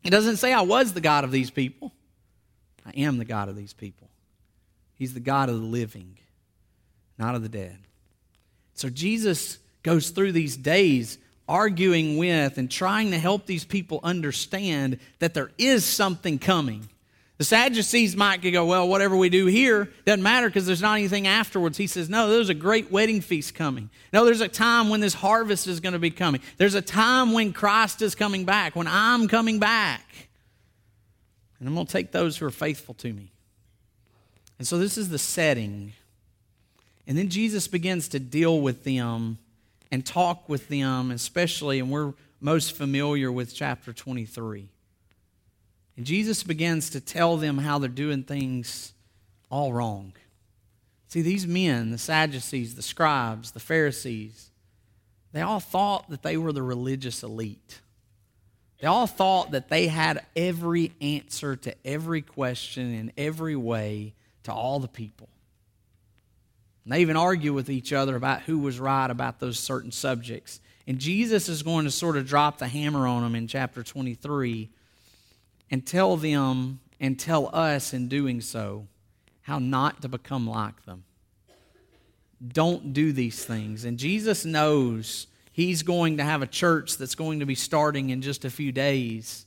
it 0.03 0.11
doesn't 0.11 0.37
say 0.37 0.53
I 0.53 0.63
was 0.63 0.95
the 0.95 1.01
God 1.01 1.25
of 1.25 1.31
these 1.31 1.51
people. 1.51 1.93
I 2.87 2.91
am 3.01 3.19
the 3.19 3.27
God 3.27 3.49
of 3.49 3.57
these 3.57 3.75
people. 3.75 4.09
He's 4.95 5.13
the 5.13 5.21
God 5.21 5.49
of 5.49 5.57
the 5.57 5.67
living, 5.67 6.19
not 7.19 7.35
of 7.35 7.43
the 7.43 7.49
dead. 7.49 7.79
So 8.75 8.89
Jesus 8.89 9.59
goes 9.83 10.11
through 10.11 10.33
these 10.33 10.57
days 10.57 11.19
arguing 11.49 12.17
with 12.17 12.59
and 12.59 12.71
trying 12.71 13.11
to 13.13 13.19
help 13.19 13.47
these 13.47 13.65
people 13.65 14.01
understand 14.03 14.99
that 15.19 15.35
there 15.35 15.51
is 15.59 15.85
something 15.85 16.39
coming. 16.39 16.89
The 17.39 17.45
Sadducees 17.45 18.17
might 18.17 18.43
go, 18.43 18.67
well, 18.67 18.89
whatever 18.89 19.17
we 19.17 19.29
do 19.29 19.47
here 19.47 19.89
doesn't 20.05 20.23
matter 20.23 20.49
because 20.49 20.67
there's 20.67 20.83
not 20.83 20.99
anything 20.99 21.29
afterwards. 21.29 21.79
He 21.79 21.87
says, 21.87 22.11
no, 22.11 22.29
there's 22.29 22.49
a 22.49 22.55
great 22.55 22.91
wedding 22.91 23.21
feast 23.21 23.55
coming. 23.55 23.91
No, 24.13 24.25
there's 24.25 24.41
a 24.41 24.49
time 24.49 24.89
when 24.89 25.01
this 25.01 25.15
harvest 25.15 25.69
is 25.69 25.79
going 25.79 25.93
to 25.93 26.01
be 26.01 26.11
coming. 26.11 26.41
There's 26.57 26.75
a 26.75 26.83
time 26.83 27.33
when 27.33 27.53
Christ 27.53 28.03
is 28.03 28.17
coming 28.17 28.45
back, 28.45 28.75
when 28.75 28.89
I'm 28.89 29.29
coming 29.29 29.61
back. 29.61 30.29
And 31.61 31.69
I'm 31.69 31.75
going 31.75 31.87
to 31.87 31.93
take 31.93 32.11
those 32.11 32.37
who 32.37 32.47
are 32.47 32.51
faithful 32.51 32.95
to 32.95 33.13
me. 33.13 33.31
And 34.59 34.67
so 34.67 34.77
this 34.77 34.99
is 34.99 35.09
the 35.09 35.19
setting. 35.19 35.93
And 37.07 37.17
then 37.17 37.29
Jesus 37.29 37.69
begins 37.69 38.09
to 38.09 38.19
deal 38.19 38.61
with 38.61 38.83
them 38.83 39.39
and 39.91 40.05
talk 40.05 40.49
with 40.49 40.69
them, 40.69 41.11
especially, 41.11 41.79
and 41.79 41.91
we're 41.91 42.15
most 42.41 42.77
familiar 42.77 43.33
with 43.33 43.55
chapter 43.55 43.93
23. 43.93 44.69
And 45.97 46.07
Jesus 46.07 46.43
begins 46.43 46.91
to 46.91 47.01
tell 47.01 47.37
them 47.37 47.59
how 47.59 47.79
they're 47.79 47.89
doing 47.89 48.23
things 48.23 48.93
all 49.51 49.73
wrong. 49.73 50.13
See, 51.09 51.23
these 51.23 51.47
men, 51.47 51.91
the 51.91 51.99
Sadducees, 51.99 52.75
the 52.75 52.83
scribes, 52.83 53.53
the 53.53 53.61
Pharisees, 53.61 54.51
they 55.33 55.41
all 55.41 55.61
thought 55.61 56.09
that 56.11 56.23
they 56.23 56.37
were 56.37 56.53
the 56.53 56.63
religious 56.63 57.23
elite. 57.23 57.81
They 58.81 58.87
all 58.87 59.07
thought 59.07 59.51
that 59.51 59.69
they 59.69 59.89
had 59.89 60.25
every 60.37 60.93
answer 61.01 61.57
to 61.57 61.75
every 61.85 62.23
question 62.23 62.95
in 62.95 63.13
every 63.17 63.57
way 63.57 64.15
to 64.45 64.53
all 64.53 64.79
the 64.79 64.89
people. 64.89 65.29
And 66.85 66.93
they 66.93 67.01
even 67.01 67.17
argue 67.17 67.53
with 67.53 67.71
each 67.71 67.93
other 67.93 68.17
about 68.17 68.43
who 68.43 68.59
was 68.59 68.81
right 68.81 69.11
about 69.11 69.41
those 69.41 69.59
certain 69.59 69.93
subjects. 69.93 70.61
And 70.87 70.99
Jesus 70.99 71.49
is 71.49 71.63
going 71.63 71.85
to 71.85 71.91
sort 71.91 72.17
of 72.17 72.27
drop 72.27 72.59
the 72.59 72.69
hammer 72.69 73.07
on 73.07 73.23
them 73.23 73.35
in 73.35 73.47
chapter 73.47 73.83
23 73.83 74.71
and 75.71 75.87
tell 75.87 76.17
them 76.17 76.81
and 76.99 77.19
tell 77.19 77.55
us 77.55 77.93
in 77.93 78.09
doing 78.09 78.41
so 78.41 78.87
how 79.43 79.59
not 79.59 80.03
to 80.03 80.09
become 80.09 80.47
like 80.47 80.85
them. 80.85 81.05
Don't 82.47 82.93
do 82.93 83.13
these 83.13 83.45
things. 83.45 83.85
And 83.85 83.99
Jesus 83.99 84.45
knows 84.45 85.27
he's 85.53 85.83
going 85.83 86.19
to 86.19 86.25
have 86.25 86.41
a 86.41 86.47
church 86.47 86.97
that's 86.99 87.15
going 87.15 87.41
to 87.41 87.47
be 87.47 87.55
starting 87.55 88.11
in 88.11 88.23
just 88.23 88.45
a 88.45 88.51
few 88.51 88.73
days. 88.73 89.47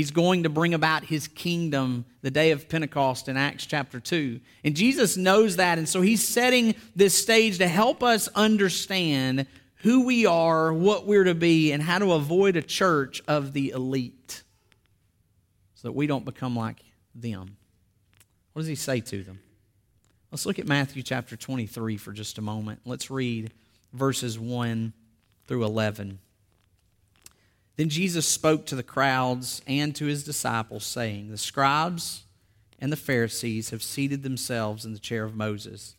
He's 0.00 0.12
going 0.12 0.44
to 0.44 0.48
bring 0.48 0.72
about 0.72 1.04
his 1.04 1.28
kingdom 1.28 2.06
the 2.22 2.30
day 2.30 2.52
of 2.52 2.70
Pentecost 2.70 3.28
in 3.28 3.36
Acts 3.36 3.66
chapter 3.66 4.00
2. 4.00 4.40
And 4.64 4.74
Jesus 4.74 5.18
knows 5.18 5.56
that. 5.56 5.76
And 5.76 5.86
so 5.86 6.00
he's 6.00 6.26
setting 6.26 6.74
this 6.96 7.12
stage 7.12 7.58
to 7.58 7.68
help 7.68 8.02
us 8.02 8.26
understand 8.28 9.46
who 9.82 10.06
we 10.06 10.24
are, 10.24 10.72
what 10.72 11.06
we're 11.06 11.24
to 11.24 11.34
be, 11.34 11.70
and 11.72 11.82
how 11.82 11.98
to 11.98 12.12
avoid 12.12 12.56
a 12.56 12.62
church 12.62 13.22
of 13.28 13.52
the 13.52 13.72
elite 13.72 14.42
so 15.74 15.88
that 15.88 15.92
we 15.92 16.06
don't 16.06 16.24
become 16.24 16.56
like 16.56 16.82
them. 17.14 17.58
What 18.54 18.60
does 18.60 18.68
he 18.68 18.76
say 18.76 19.00
to 19.00 19.22
them? 19.22 19.38
Let's 20.32 20.46
look 20.46 20.58
at 20.58 20.66
Matthew 20.66 21.02
chapter 21.02 21.36
23 21.36 21.98
for 21.98 22.12
just 22.14 22.38
a 22.38 22.40
moment. 22.40 22.80
Let's 22.86 23.10
read 23.10 23.52
verses 23.92 24.38
1 24.38 24.94
through 25.46 25.66
11. 25.66 26.20
Then 27.80 27.88
Jesus 27.88 28.28
spoke 28.28 28.66
to 28.66 28.76
the 28.76 28.82
crowds 28.82 29.62
and 29.66 29.96
to 29.96 30.04
his 30.04 30.22
disciples, 30.22 30.84
saying, 30.84 31.30
The 31.30 31.38
scribes 31.38 32.24
and 32.78 32.92
the 32.92 32.96
Pharisees 32.96 33.70
have 33.70 33.82
seated 33.82 34.22
themselves 34.22 34.84
in 34.84 34.92
the 34.92 34.98
chair 34.98 35.24
of 35.24 35.34
Moses. 35.34 35.96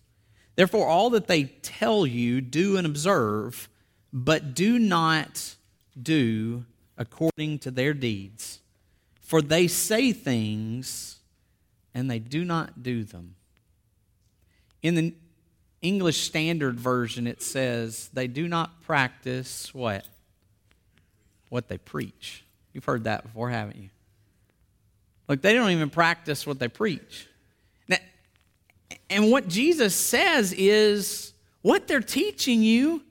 Therefore, 0.56 0.88
all 0.88 1.10
that 1.10 1.26
they 1.26 1.46
tell 1.46 2.06
you, 2.06 2.40
do 2.40 2.78
and 2.78 2.86
observe, 2.86 3.68
but 4.14 4.54
do 4.54 4.78
not 4.78 5.56
do 6.00 6.66
according 7.00 7.58
to 7.58 7.72
their 7.72 7.96
deeds. 7.96 8.60
For 9.20 9.42
they 9.42 9.66
say 9.66 10.14
things 10.14 11.18
and 11.96 12.12
they 12.12 12.20
do 12.20 12.46
not 12.46 12.84
do 12.84 13.04
them. 13.04 13.34
In 14.84 14.94
the 14.94 15.16
English 15.82 16.22
Standard 16.22 16.80
Version, 16.80 17.26
it 17.26 17.42
says, 17.42 18.12
they 18.14 18.28
do 18.28 18.48
not 18.48 18.84
practice 18.84 19.74
what? 19.74 20.06
What 21.51 21.67
they 21.67 21.77
preach. 21.77 22.46
You've 22.72 22.86
heard 22.86 23.03
that 23.03 23.24
before, 23.24 23.50
haven't 23.50 23.75
you? 23.75 23.89
Look, 25.27 25.41
they 25.41 25.53
don't 25.53 25.72
even 25.72 25.89
practice 25.89 26.48
what 26.48 26.60
they 26.60 26.70
preach. 26.70 27.27
Now, 27.89 27.98
and 29.10 29.29
what 29.29 29.50
Jesus 29.50 29.93
says 29.93 30.53
is 30.53 31.34
what 31.62 31.89
they're 31.89 32.00
teaching 32.00 32.63
you 32.63 33.03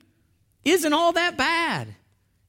isn't 0.65 0.91
all 0.91 1.11
that 1.13 1.37
bad. 1.37 1.95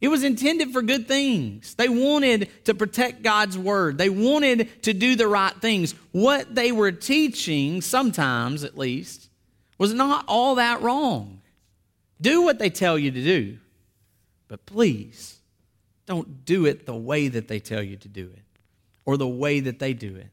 It 0.00 0.08
was 0.08 0.24
intended 0.24 0.72
for 0.72 0.80
good 0.80 1.06
things. 1.06 1.74
They 1.74 1.90
wanted 1.90 2.48
to 2.64 2.74
protect 2.74 3.22
God's 3.22 3.58
word. 3.58 3.98
They 3.98 4.08
wanted 4.08 4.82
to 4.84 4.94
do 4.94 5.14
the 5.14 5.28
right 5.28 5.54
things. 5.60 5.94
What 6.10 6.54
they 6.54 6.72
were 6.72 6.90
teaching, 6.90 7.82
sometimes 7.82 8.64
at 8.64 8.78
least, 8.78 9.28
was 9.76 9.92
not 9.92 10.24
all 10.26 10.54
that 10.54 10.80
wrong. 10.80 11.42
Do 12.18 12.40
what 12.40 12.58
they 12.58 12.70
tell 12.70 12.98
you 12.98 13.10
to 13.10 13.22
do. 13.22 13.58
But 14.48 14.64
please, 14.64 15.38
don't 16.06 16.44
do 16.44 16.66
it 16.66 16.86
the 16.86 16.94
way 16.94 17.28
that 17.28 17.48
they 17.48 17.60
tell 17.60 17.82
you 17.82 17.96
to 17.96 18.08
do 18.08 18.30
it 18.32 18.42
or 19.04 19.16
the 19.16 19.28
way 19.28 19.60
that 19.60 19.78
they 19.78 19.92
do 19.92 20.16
it. 20.16 20.28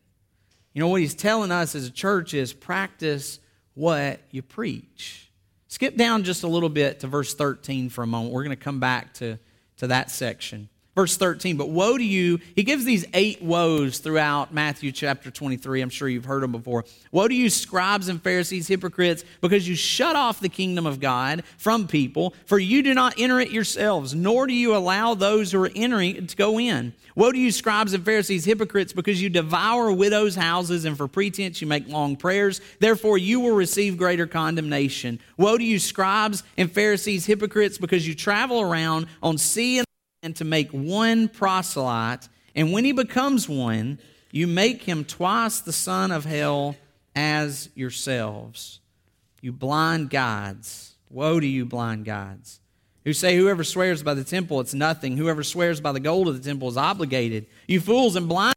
You 0.73 0.81
know, 0.81 0.87
what 0.87 1.01
he's 1.01 1.15
telling 1.15 1.51
us 1.51 1.75
as 1.75 1.87
a 1.87 1.91
church 1.91 2.33
is 2.33 2.53
practice 2.53 3.39
what 3.73 4.19
you 4.31 4.41
preach. 4.41 5.29
Skip 5.67 5.95
down 5.95 6.23
just 6.23 6.43
a 6.43 6.47
little 6.47 6.69
bit 6.69 7.01
to 7.01 7.07
verse 7.07 7.33
13 7.33 7.89
for 7.89 8.03
a 8.03 8.07
moment. 8.07 8.33
We're 8.33 8.43
going 8.43 8.57
to 8.57 8.63
come 8.63 8.79
back 8.79 9.13
to, 9.15 9.37
to 9.77 9.87
that 9.87 10.11
section. 10.11 10.69
Verse 10.99 11.15
13, 11.15 11.55
but 11.55 11.69
woe 11.69 11.97
to 11.97 12.03
you. 12.03 12.41
He 12.57 12.63
gives 12.63 12.83
these 12.83 13.05
eight 13.13 13.41
woes 13.41 13.99
throughout 13.99 14.53
Matthew 14.53 14.91
chapter 14.91 15.31
23. 15.31 15.79
I'm 15.79 15.89
sure 15.89 16.09
you've 16.09 16.25
heard 16.25 16.43
them 16.43 16.51
before. 16.51 16.83
Woe 17.13 17.29
to 17.29 17.33
you, 17.33 17.49
scribes 17.49 18.09
and 18.09 18.21
Pharisees, 18.21 18.67
hypocrites, 18.67 19.23
because 19.39 19.65
you 19.65 19.77
shut 19.77 20.17
off 20.17 20.41
the 20.41 20.49
kingdom 20.49 20.85
of 20.85 20.99
God 20.99 21.43
from 21.57 21.87
people, 21.87 22.33
for 22.45 22.59
you 22.59 22.83
do 22.83 22.93
not 22.93 23.13
enter 23.17 23.39
it 23.39 23.49
yourselves, 23.49 24.13
nor 24.13 24.45
do 24.45 24.53
you 24.53 24.75
allow 24.75 25.13
those 25.13 25.53
who 25.53 25.63
are 25.63 25.71
entering 25.73 26.27
to 26.27 26.35
go 26.35 26.59
in. 26.59 26.91
Woe 27.15 27.31
to 27.31 27.37
you, 27.37 27.53
scribes 27.53 27.93
and 27.93 28.03
Pharisees, 28.03 28.43
hypocrites, 28.43 28.91
because 28.91 29.21
you 29.21 29.29
devour 29.29 29.93
widows' 29.93 30.35
houses, 30.35 30.83
and 30.83 30.97
for 30.97 31.07
pretense 31.07 31.61
you 31.61 31.67
make 31.67 31.87
long 31.87 32.17
prayers. 32.17 32.59
Therefore 32.81 33.17
you 33.17 33.39
will 33.39 33.55
receive 33.55 33.97
greater 33.97 34.27
condemnation. 34.27 35.21
Woe 35.37 35.57
to 35.57 35.63
you, 35.63 35.79
scribes 35.79 36.43
and 36.57 36.69
Pharisees, 36.69 37.25
hypocrites, 37.25 37.77
because 37.77 38.05
you 38.05 38.15
travel 38.15 38.59
around 38.59 39.07
on 39.23 39.37
sea 39.37 39.77
and 39.77 39.88
and 40.21 40.35
to 40.35 40.45
make 40.45 40.71
one 40.71 41.27
proselyte, 41.27 42.27
and 42.55 42.71
when 42.71 42.85
he 42.85 42.91
becomes 42.91 43.47
one, 43.47 43.99
you 44.31 44.47
make 44.47 44.83
him 44.83 45.05
twice 45.05 45.59
the 45.59 45.73
son 45.73 46.11
of 46.11 46.25
hell 46.25 46.75
as 47.15 47.69
yourselves. 47.75 48.79
You 49.41 49.51
blind 49.51 50.09
guides. 50.09 50.95
Woe 51.09 51.39
to 51.39 51.47
you, 51.47 51.65
blind 51.65 52.05
guides, 52.05 52.59
who 53.03 53.13
say, 53.13 53.35
Whoever 53.35 53.63
swears 53.63 54.03
by 54.03 54.13
the 54.13 54.23
temple, 54.23 54.59
it's 54.59 54.75
nothing. 54.75 55.17
Whoever 55.17 55.43
swears 55.43 55.81
by 55.81 55.91
the 55.91 55.99
gold 55.99 56.27
of 56.27 56.37
the 56.37 56.47
temple 56.47 56.67
is 56.67 56.77
obligated. 56.77 57.47
You 57.67 57.79
fools 57.79 58.15
and 58.15 58.29
blind. 58.29 58.53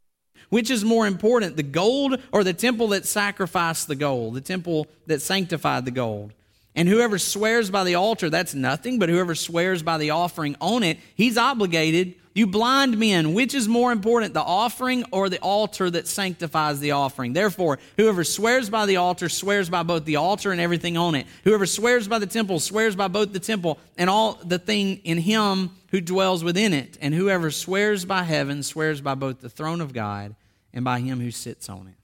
Which 0.49 0.69
is 0.69 0.85
more 0.85 1.07
important, 1.07 1.57
the 1.57 1.63
gold 1.63 2.21
or 2.31 2.43
the 2.43 2.53
temple 2.53 2.89
that 2.89 3.07
sacrificed 3.07 3.87
the 3.87 3.95
gold, 3.95 4.35
the 4.35 4.41
temple 4.41 4.85
that 5.07 5.19
sanctified 5.19 5.83
the 5.83 5.89
gold? 5.89 6.31
And 6.75 6.89
whoever 6.89 7.19
swears 7.19 7.69
by 7.69 7.83
the 7.83 7.95
altar, 7.95 8.29
that's 8.29 8.55
nothing, 8.55 8.97
but 8.97 9.09
whoever 9.09 9.35
swears 9.35 9.83
by 9.83 9.97
the 9.97 10.09
offering 10.09 10.55
on 10.59 10.81
it, 10.81 10.97
he's 11.15 11.37
obligated. 11.37 12.15
You 12.35 12.47
blind 12.47 12.97
men, 12.97 13.33
which 13.33 13.53
is 13.53 13.67
more 13.67 13.91
important, 13.91 14.33
the 14.33 14.41
offering 14.41 15.05
or 15.11 15.29
the 15.29 15.37
altar 15.37 15.87
that 15.91 16.07
sanctifies 16.07 16.79
the 16.79 16.91
offering? 16.91 17.33
Therefore, 17.33 17.77
whoever 17.95 18.23
swears 18.23 18.71
by 18.71 18.87
the 18.87 18.95
altar 18.95 19.29
swears 19.29 19.69
by 19.69 19.83
both 19.83 20.05
the 20.05 20.15
altar 20.15 20.51
and 20.51 20.59
everything 20.59 20.97
on 20.97 21.13
it. 21.13 21.27
Whoever 21.43 21.67
swears 21.67 22.07
by 22.07 22.17
the 22.17 22.25
temple 22.25 22.59
swears 22.59 22.95
by 22.95 23.07
both 23.07 23.33
the 23.33 23.39
temple 23.39 23.77
and 23.99 24.09
all 24.09 24.39
the 24.43 24.57
thing 24.57 24.97
in 25.03 25.19
him 25.19 25.69
who 25.91 26.01
dwells 26.01 26.43
within 26.43 26.73
it. 26.73 26.97
And 27.01 27.13
whoever 27.13 27.51
swears 27.51 28.03
by 28.03 28.23
heaven 28.23 28.63
swears 28.63 28.99
by 28.99 29.13
both 29.13 29.39
the 29.39 29.49
throne 29.49 29.79
of 29.79 29.93
God 29.93 30.35
and 30.73 30.83
by 30.83 31.01
him 31.01 31.19
who 31.19 31.29
sits 31.29 31.69
on 31.69 31.85
it. 31.85 31.95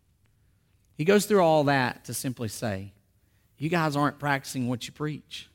He 0.96 1.06
goes 1.06 1.26
through 1.26 1.42
all 1.42 1.64
that 1.64 2.06
to 2.06 2.14
simply 2.14 2.50
say, 2.50 2.94
you 3.60 3.70
guys 3.70 3.96
aren't 3.96 4.20
practicing 4.20 4.68
what 4.68 4.88
you 4.88 4.94
preach. 4.94 5.50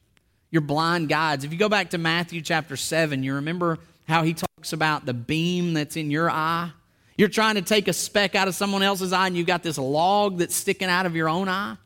You're 0.50 0.60
blind 0.60 1.08
guides. 1.08 1.44
If 1.44 1.52
you 1.52 1.58
go 1.58 1.68
back 1.68 1.90
to 1.90 1.98
Matthew 1.98 2.40
chapter 2.40 2.76
7, 2.76 3.22
you 3.24 3.34
remember 3.34 3.78
how 4.06 4.22
he 4.22 4.34
talks 4.34 4.72
about 4.72 5.04
the 5.04 5.14
beam 5.14 5.74
that's 5.74 5.96
in 5.96 6.10
your 6.10 6.30
eye. 6.30 6.70
You're 7.16 7.28
trying 7.28 7.56
to 7.56 7.62
take 7.62 7.88
a 7.88 7.92
speck 7.92 8.34
out 8.34 8.46
of 8.46 8.54
someone 8.54 8.82
else's 8.82 9.12
eye 9.12 9.26
and 9.26 9.36
you've 9.36 9.46
got 9.46 9.62
this 9.62 9.78
log 9.78 10.38
that's 10.38 10.54
sticking 10.54 10.88
out 10.88 11.06
of 11.06 11.16
your 11.16 11.28
own 11.28 11.48
eye. 11.48 11.76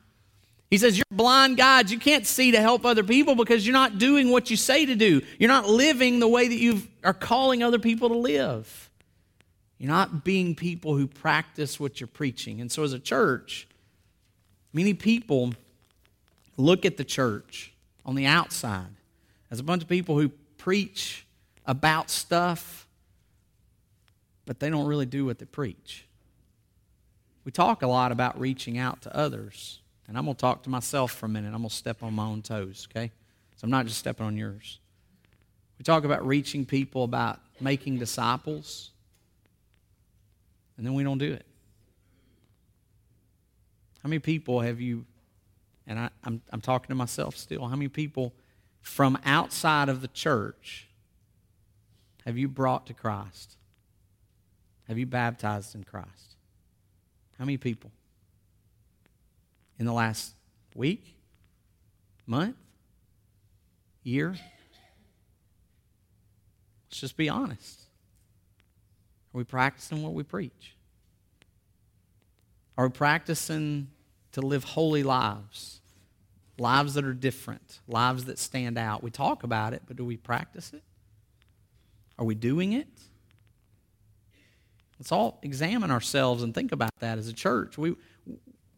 He 0.71 0.77
says, 0.77 0.99
You're 0.99 1.05
blind 1.11 1.57
guides. 1.57 1.93
You 1.93 1.99
can't 1.99 2.27
see 2.27 2.51
to 2.51 2.61
help 2.61 2.85
other 2.85 3.05
people 3.05 3.35
because 3.35 3.67
you're 3.67 3.73
not 3.73 3.99
doing 3.99 4.31
what 4.31 4.51
you 4.51 4.57
say 4.57 4.85
to 4.87 4.95
do. 4.95 5.23
You're 5.39 5.49
not 5.49 5.69
living 5.69 6.19
the 6.19 6.29
way 6.29 6.49
that 6.49 6.59
you 6.59 6.83
are 7.05 7.15
calling 7.15 7.63
other 7.63 7.79
people 7.79 8.09
to 8.09 8.17
live. 8.17 8.91
You're 9.79 9.91
not 9.91 10.25
being 10.25 10.55
people 10.55 10.97
who 10.97 11.07
practice 11.07 11.79
what 11.79 12.01
you're 12.01 12.09
preaching. 12.09 12.61
And 12.61 12.71
so, 12.71 12.83
as 12.83 12.93
a 12.93 12.99
church, 12.99 13.69
many 14.73 14.93
people 14.93 15.55
look 16.59 16.85
at 16.85 16.99
the 16.99 17.05
church 17.05 17.73
on 18.05 18.15
the 18.15 18.27
outside 18.27 18.91
as 19.51 19.61
a 19.61 19.63
bunch 19.63 19.83
of 19.83 19.89
people 19.89 20.19
who 20.19 20.29
preach 20.59 21.27
about 21.65 22.11
stuff, 22.11 22.87
but 24.45 24.61
they 24.61 24.69
don't 24.69 24.87
really 24.87 25.07
do 25.07 25.25
what 25.25 25.39
they 25.39 25.47
preach. 25.47 26.07
We 27.45 27.53
talk 27.53 27.83
a 27.83 27.87
lot 27.87 28.13
about 28.13 28.39
reaching 28.39 28.77
out 28.77 29.01
to 29.03 29.17
others, 29.17 29.81
and 30.07 30.19
I'm 30.19 30.25
going 30.25 30.35
to 30.35 30.41
talk 30.41 30.65
to 30.65 30.71
myself 30.71 31.13
for 31.13 31.27
a 31.27 31.29
minute. 31.29 31.49
I'm 31.49 31.63
going 31.63 31.71
to 31.71 31.75
step 31.75 32.03
on 32.03 32.13
my 32.13 32.27
own 32.27 32.43
toes, 32.43 32.87
okay? 32.91 33.11
So 33.57 33.65
I'm 33.65 33.71
not 33.71 33.87
just 33.87 33.99
stepping 33.99 34.27
on 34.27 34.37
yours. 34.37 34.81
We 35.79 35.85
talk 35.85 36.05
about 36.05 36.27
reaching 36.27 36.67
people, 36.67 37.05
about 37.05 37.41
making 37.61 37.99
disciples, 37.99 38.91
and 40.77 40.85
then 40.85 40.95
we 40.95 41.05
don't 41.05 41.19
do 41.19 41.33
it. 41.33 41.47
How 44.03 44.09
many 44.09 44.19
people 44.19 44.61
have 44.61 44.81
you, 44.81 45.05
and 45.89 45.99
I, 45.99 46.11
I'm, 46.23 46.43
I'm 46.53 46.61
talking 46.61 46.89
to 46.89 46.95
myself 46.95 47.37
still, 47.37 47.67
how 47.67 47.75
many 47.75 47.89
people 47.89 48.35
from 48.83 49.19
outside 49.25 49.89
of 49.89 50.03
the 50.03 50.09
church 50.09 50.87
have 52.27 52.37
you 52.37 52.47
brought 52.47 52.87
to 52.87 52.95
Christ? 52.95 53.57
Have 54.87 54.99
you 54.99 55.07
baptized 55.07 55.75
in 55.75 55.85
Christ? 55.85 56.37
How 57.39 57.47
many 57.47 57.57
people? 57.57 57.91
In 59.79 59.87
the 59.87 59.93
last 59.93 60.35
week? 60.75 61.17
Month? 62.27 62.57
Year? 64.03 64.37
Let's 66.87 67.01
just 67.01 67.17
be 67.17 67.31
honest. 67.31 67.81
Are 69.35 69.39
we 69.39 69.45
practicing 69.45 70.03
what 70.03 70.13
we 70.13 70.23
preach? 70.23 70.77
Are 72.77 72.87
we 72.87 72.93
practicing 72.93 73.89
to 74.41 74.47
live 74.47 74.65
holy 74.65 75.03
lives? 75.03 75.81
Lives 76.59 76.95
that 76.95 77.05
are 77.05 77.15
different, 77.15 77.81
lives 77.87 78.25
that 78.25 78.39
stand 78.39 78.79
out. 78.79 79.03
We 79.03 79.11
talk 79.11 79.45
about 79.45 79.75
it, 79.75 79.83
but 79.87 79.97
do 79.97 80.05
we 80.05 80.17
practice 80.17 80.73
it? 80.73 80.83
Are 82.19 82.25
we 82.25 82.35
doing 82.35 82.73
it? 82.73 82.89
Let's 84.99 85.13
all 85.13 85.39
examine 85.43 85.93
ourselves 85.93 86.43
and 86.43 86.53
think 86.53 86.73
about 86.73 86.91
that 86.99 87.19
as 87.19 87.29
a 87.29 87.33
church. 87.33 87.79
We, 87.79 87.95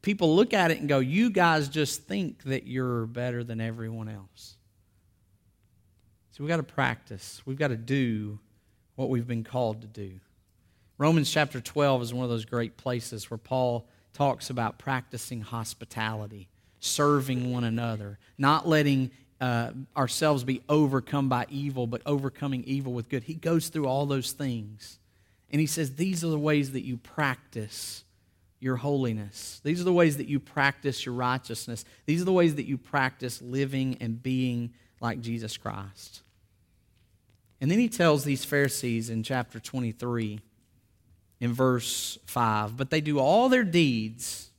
people 0.03 0.37
look 0.37 0.53
at 0.53 0.71
it 0.71 0.79
and 0.79 0.89
go, 0.89 0.99
You 0.99 1.31
guys 1.31 1.69
just 1.69 2.03
think 2.05 2.43
that 2.45 2.67
you're 2.67 3.07
better 3.07 3.43
than 3.43 3.61
everyone 3.61 4.09
else. 4.09 4.57
So 6.33 6.45
we've 6.45 6.49
got 6.49 6.59
to 6.59 6.63
practice. 6.63 7.43
We've 7.47 7.59
got 7.59 7.69
to 7.69 7.77
do 7.77 8.39
what 8.97 9.09
we've 9.09 9.27
been 9.27 9.45
called 9.45 9.81
to 9.83 9.87
do. 9.87 10.21
Romans 10.99 11.31
chapter 11.31 11.61
12 11.63 12.03
is 12.03 12.15
one 12.15 12.25
of 12.25 12.31
those 12.31 12.45
great 12.45 12.77
places 12.77 13.31
where 13.31 13.39
Paul 13.39 13.89
talks 14.13 14.51
about 14.51 14.79
practicing 14.79 15.41
hospitality, 15.41 16.49
serving 16.81 17.53
one 17.53 17.65
another, 17.65 18.19
not 18.39 18.67
letting 18.67 19.11
uh, 19.41 19.71
ourselves 19.97 20.45
be 20.45 20.63
overcome 20.69 21.29
by 21.29 21.47
evil, 21.49 21.87
but 21.87 22.03
overcoming 22.05 22.63
evil 22.65 22.93
with 22.93 23.09
good. 23.09 23.25
He 23.25 23.35
goes 23.35 23.69
through 23.69 23.87
all 23.87 24.07
those 24.07 24.33
things. 24.33 24.99
And 25.51 25.61
he 25.61 25.67
says, 25.67 25.95
These 25.95 26.25
are 26.25 26.29
the 26.29 26.39
ways 26.39 26.73
that 26.73 26.85
you 26.85 26.97
practice 26.97 28.05
your 28.61 28.77
holiness. 28.77 29.61
These 29.65 29.81
are 29.81 29.85
the 29.85 29.93
ways 29.93 30.19
that 30.19 30.29
you 30.29 30.39
practice 30.39 31.07
your 31.07 31.15
righteousness. 31.15 31.85
These 32.07 32.21
are 32.21 32.27
the 32.27 32.33
ways 32.33 32.57
that 32.57 32.67
you 32.67 32.77
practice 32.77 33.41
living 33.41 33.97
and 34.01 34.23
being 34.23 34.75
like 35.01 35.21
Jesus 35.21 35.57
Christ. 35.57 36.23
And 37.61 37.71
then 37.71 37.79
he 37.79 37.89
tells 37.89 38.25
these 38.25 38.45
Pharisees 38.45 39.11
in 39.11 39.23
chapter 39.23 39.59
23, 39.59 40.41
in 41.41 41.53
verse 41.53 42.19
5, 42.27 42.77
but 42.77 42.91
they 42.91 43.01
do 43.01 43.19
all 43.19 43.49
their 43.49 43.65
deeds 43.65 44.51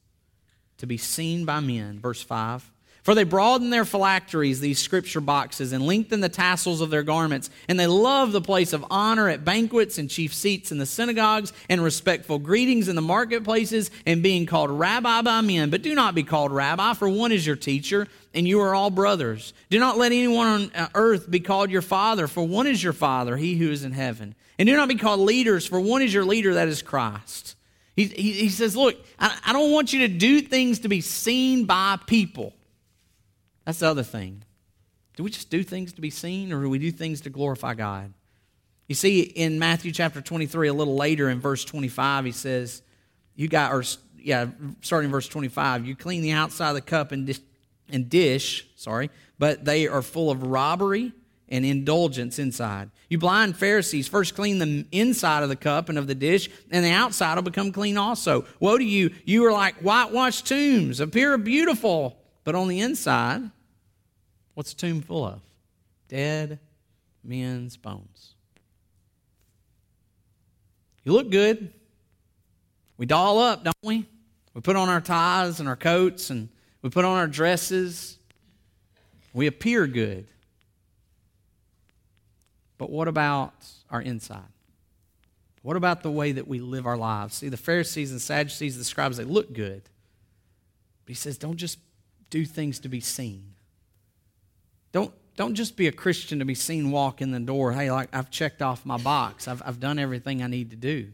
to 0.77 0.87
be 0.87 0.97
seen 0.97 1.45
by 1.45 1.59
men. 1.59 1.99
Verse 1.99 2.23
5. 2.23 2.70
For 3.03 3.15
they 3.15 3.23
broaden 3.23 3.71
their 3.71 3.83
phylacteries, 3.83 4.59
these 4.59 4.77
scripture 4.77 5.21
boxes, 5.21 5.71
and 5.71 5.87
lengthen 5.87 6.19
the 6.19 6.29
tassels 6.29 6.81
of 6.81 6.91
their 6.91 7.01
garments. 7.01 7.49
And 7.67 7.79
they 7.79 7.87
love 7.87 8.31
the 8.31 8.41
place 8.41 8.73
of 8.73 8.85
honor 8.91 9.27
at 9.27 9.43
banquets 9.43 9.97
and 9.97 10.07
chief 10.07 10.35
seats 10.35 10.71
in 10.71 10.77
the 10.77 10.85
synagogues, 10.85 11.51
and 11.67 11.83
respectful 11.83 12.37
greetings 12.37 12.87
in 12.87 12.95
the 12.95 13.01
marketplaces, 13.01 13.89
and 14.05 14.21
being 14.21 14.45
called 14.45 14.69
rabbi 14.69 15.23
by 15.23 15.41
men. 15.41 15.71
But 15.71 15.81
do 15.81 15.95
not 15.95 16.13
be 16.13 16.21
called 16.21 16.51
rabbi, 16.51 16.93
for 16.93 17.09
one 17.09 17.31
is 17.31 17.45
your 17.45 17.55
teacher, 17.55 18.07
and 18.35 18.47
you 18.47 18.61
are 18.61 18.75
all 18.75 18.91
brothers. 18.91 19.53
Do 19.71 19.79
not 19.79 19.97
let 19.97 20.11
anyone 20.11 20.47
on 20.47 20.71
uh, 20.75 20.89
earth 20.93 21.29
be 21.29 21.39
called 21.39 21.71
your 21.71 21.81
father, 21.81 22.27
for 22.27 22.43
one 22.43 22.67
is 22.67 22.83
your 22.83 22.93
father, 22.93 23.35
he 23.35 23.57
who 23.57 23.71
is 23.71 23.83
in 23.83 23.93
heaven. 23.93 24.35
And 24.59 24.67
do 24.67 24.77
not 24.77 24.89
be 24.89 24.95
called 24.95 25.21
leaders, 25.21 25.65
for 25.65 25.79
one 25.79 26.03
is 26.03 26.13
your 26.13 26.25
leader, 26.25 26.53
that 26.53 26.67
is 26.67 26.83
Christ. 26.83 27.55
He, 27.95 28.05
he, 28.05 28.31
he 28.33 28.49
says, 28.49 28.75
Look, 28.75 28.95
I, 29.17 29.35
I 29.47 29.53
don't 29.53 29.71
want 29.71 29.91
you 29.91 30.01
to 30.01 30.07
do 30.07 30.39
things 30.41 30.81
to 30.81 30.87
be 30.87 31.01
seen 31.01 31.65
by 31.65 31.97
people. 32.05 32.53
That's 33.65 33.79
the 33.79 33.87
other 33.87 34.03
thing. 34.03 34.43
Do 35.15 35.23
we 35.23 35.29
just 35.29 35.49
do 35.49 35.63
things 35.63 35.93
to 35.93 36.01
be 36.01 36.09
seen 36.09 36.51
or 36.51 36.61
do 36.61 36.69
we 36.69 36.79
do 36.79 36.91
things 36.91 37.21
to 37.21 37.29
glorify 37.29 37.73
God? 37.73 38.13
You 38.87 38.95
see, 38.95 39.21
in 39.21 39.59
Matthew 39.59 39.91
chapter 39.91 40.21
23, 40.21 40.67
a 40.67 40.73
little 40.73 40.95
later 40.95 41.29
in 41.29 41.39
verse 41.39 41.63
25, 41.63 42.25
he 42.25 42.31
says, 42.31 42.81
You 43.35 43.47
got, 43.47 43.71
or 43.71 43.83
yeah, 44.17 44.47
starting 44.81 45.05
in 45.05 45.11
verse 45.11 45.27
25, 45.27 45.85
you 45.85 45.95
clean 45.95 46.21
the 46.21 46.31
outside 46.31 46.69
of 46.69 46.75
the 46.75 46.81
cup 46.81 47.11
and 47.11 47.25
dish, 47.25 47.39
and 47.89 48.09
dish, 48.09 48.67
sorry, 48.75 49.09
but 49.39 49.63
they 49.65 49.87
are 49.87 50.01
full 50.01 50.29
of 50.29 50.43
robbery 50.43 51.13
and 51.49 51.65
indulgence 51.65 52.39
inside. 52.39 52.89
You 53.09 53.17
blind 53.17 53.57
Pharisees, 53.57 54.07
first 54.07 54.35
clean 54.35 54.59
the 54.59 54.85
inside 54.91 55.43
of 55.43 55.49
the 55.49 55.55
cup 55.55 55.89
and 55.89 55.97
of 55.97 56.07
the 56.07 56.15
dish, 56.15 56.49
and 56.69 56.83
the 56.83 56.91
outside 56.91 57.35
will 57.35 57.43
become 57.43 57.71
clean 57.71 57.97
also. 57.97 58.45
Woe 58.59 58.77
to 58.77 58.83
you! 58.83 59.11
You 59.25 59.45
are 59.45 59.51
like 59.51 59.75
whitewashed 59.75 60.47
tombs, 60.47 60.99
appear 60.99 61.37
beautiful 61.37 62.20
but 62.43 62.55
on 62.55 62.67
the 62.67 62.79
inside, 62.81 63.41
what's 64.53 64.73
a 64.73 64.75
tomb 64.75 65.01
full 65.01 65.25
of? 65.25 65.41
Dead 66.07 66.59
men's 67.23 67.77
bones. 67.77 68.33
You 71.03 71.13
look 71.13 71.29
good. 71.29 71.73
We 72.97 73.05
doll 73.05 73.39
up, 73.39 73.63
don't 73.63 73.75
we? 73.83 74.05
We 74.53 74.61
put 74.61 74.75
on 74.75 74.89
our 74.89 75.01
ties 75.01 75.59
and 75.59 75.67
our 75.67 75.75
coats 75.75 76.29
and 76.29 76.49
we 76.81 76.89
put 76.89 77.05
on 77.05 77.17
our 77.17 77.27
dresses. 77.27 78.17
We 79.33 79.47
appear 79.47 79.87
good. 79.87 80.27
But 82.77 82.89
what 82.89 83.07
about 83.07 83.53
our 83.89 84.01
inside? 84.01 84.41
What 85.61 85.77
about 85.77 86.01
the 86.01 86.11
way 86.11 86.31
that 86.31 86.47
we 86.47 86.59
live 86.59 86.87
our 86.87 86.97
lives? 86.97 87.35
See, 87.35 87.49
the 87.49 87.57
Pharisees 87.57 88.11
and 88.11 88.19
Sadducees, 88.19 88.77
the 88.77 88.83
scribes, 88.83 89.17
they 89.17 89.23
look 89.23 89.53
good. 89.53 89.83
But 91.05 91.09
he 91.09 91.13
says, 91.13 91.37
don't 91.37 91.57
just 91.57 91.77
do 92.31 92.43
things 92.45 92.79
to 92.79 92.89
be 92.89 92.99
seen. 92.99 93.53
Don't, 94.91 95.13
don't 95.35 95.53
just 95.53 95.77
be 95.77 95.87
a 95.87 95.91
Christian 95.91 96.39
to 96.39 96.45
be 96.45 96.55
seen 96.55 96.89
walk 96.91 97.21
in 97.21 97.31
the 97.31 97.39
door. 97.39 97.71
Hey, 97.71 97.91
like 97.91 98.09
I've 98.13 98.31
checked 98.31 98.63
off 98.63 98.85
my 98.85 98.97
box. 98.97 99.47
I've, 99.47 99.61
I've 99.63 99.79
done 99.79 99.99
everything 99.99 100.41
I 100.41 100.47
need 100.47 100.71
to 100.71 100.75
do. 100.75 101.11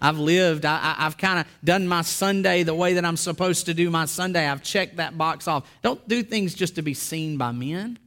I've 0.00 0.18
lived, 0.18 0.64
I, 0.64 0.94
have 0.98 1.18
kind 1.18 1.40
of 1.40 1.46
done 1.64 1.88
my 1.88 2.02
Sunday 2.02 2.62
the 2.62 2.74
way 2.74 2.94
that 2.94 3.04
I'm 3.04 3.16
supposed 3.16 3.66
to 3.66 3.74
do 3.74 3.90
my 3.90 4.04
Sunday. 4.04 4.46
I've 4.46 4.62
checked 4.62 4.98
that 4.98 5.18
box 5.18 5.48
off. 5.48 5.68
Don't 5.82 6.06
do 6.06 6.22
things 6.22 6.54
just 6.54 6.76
to 6.76 6.82
be 6.82 6.94
seen 6.94 7.36
by 7.36 7.50
men. 7.50 7.98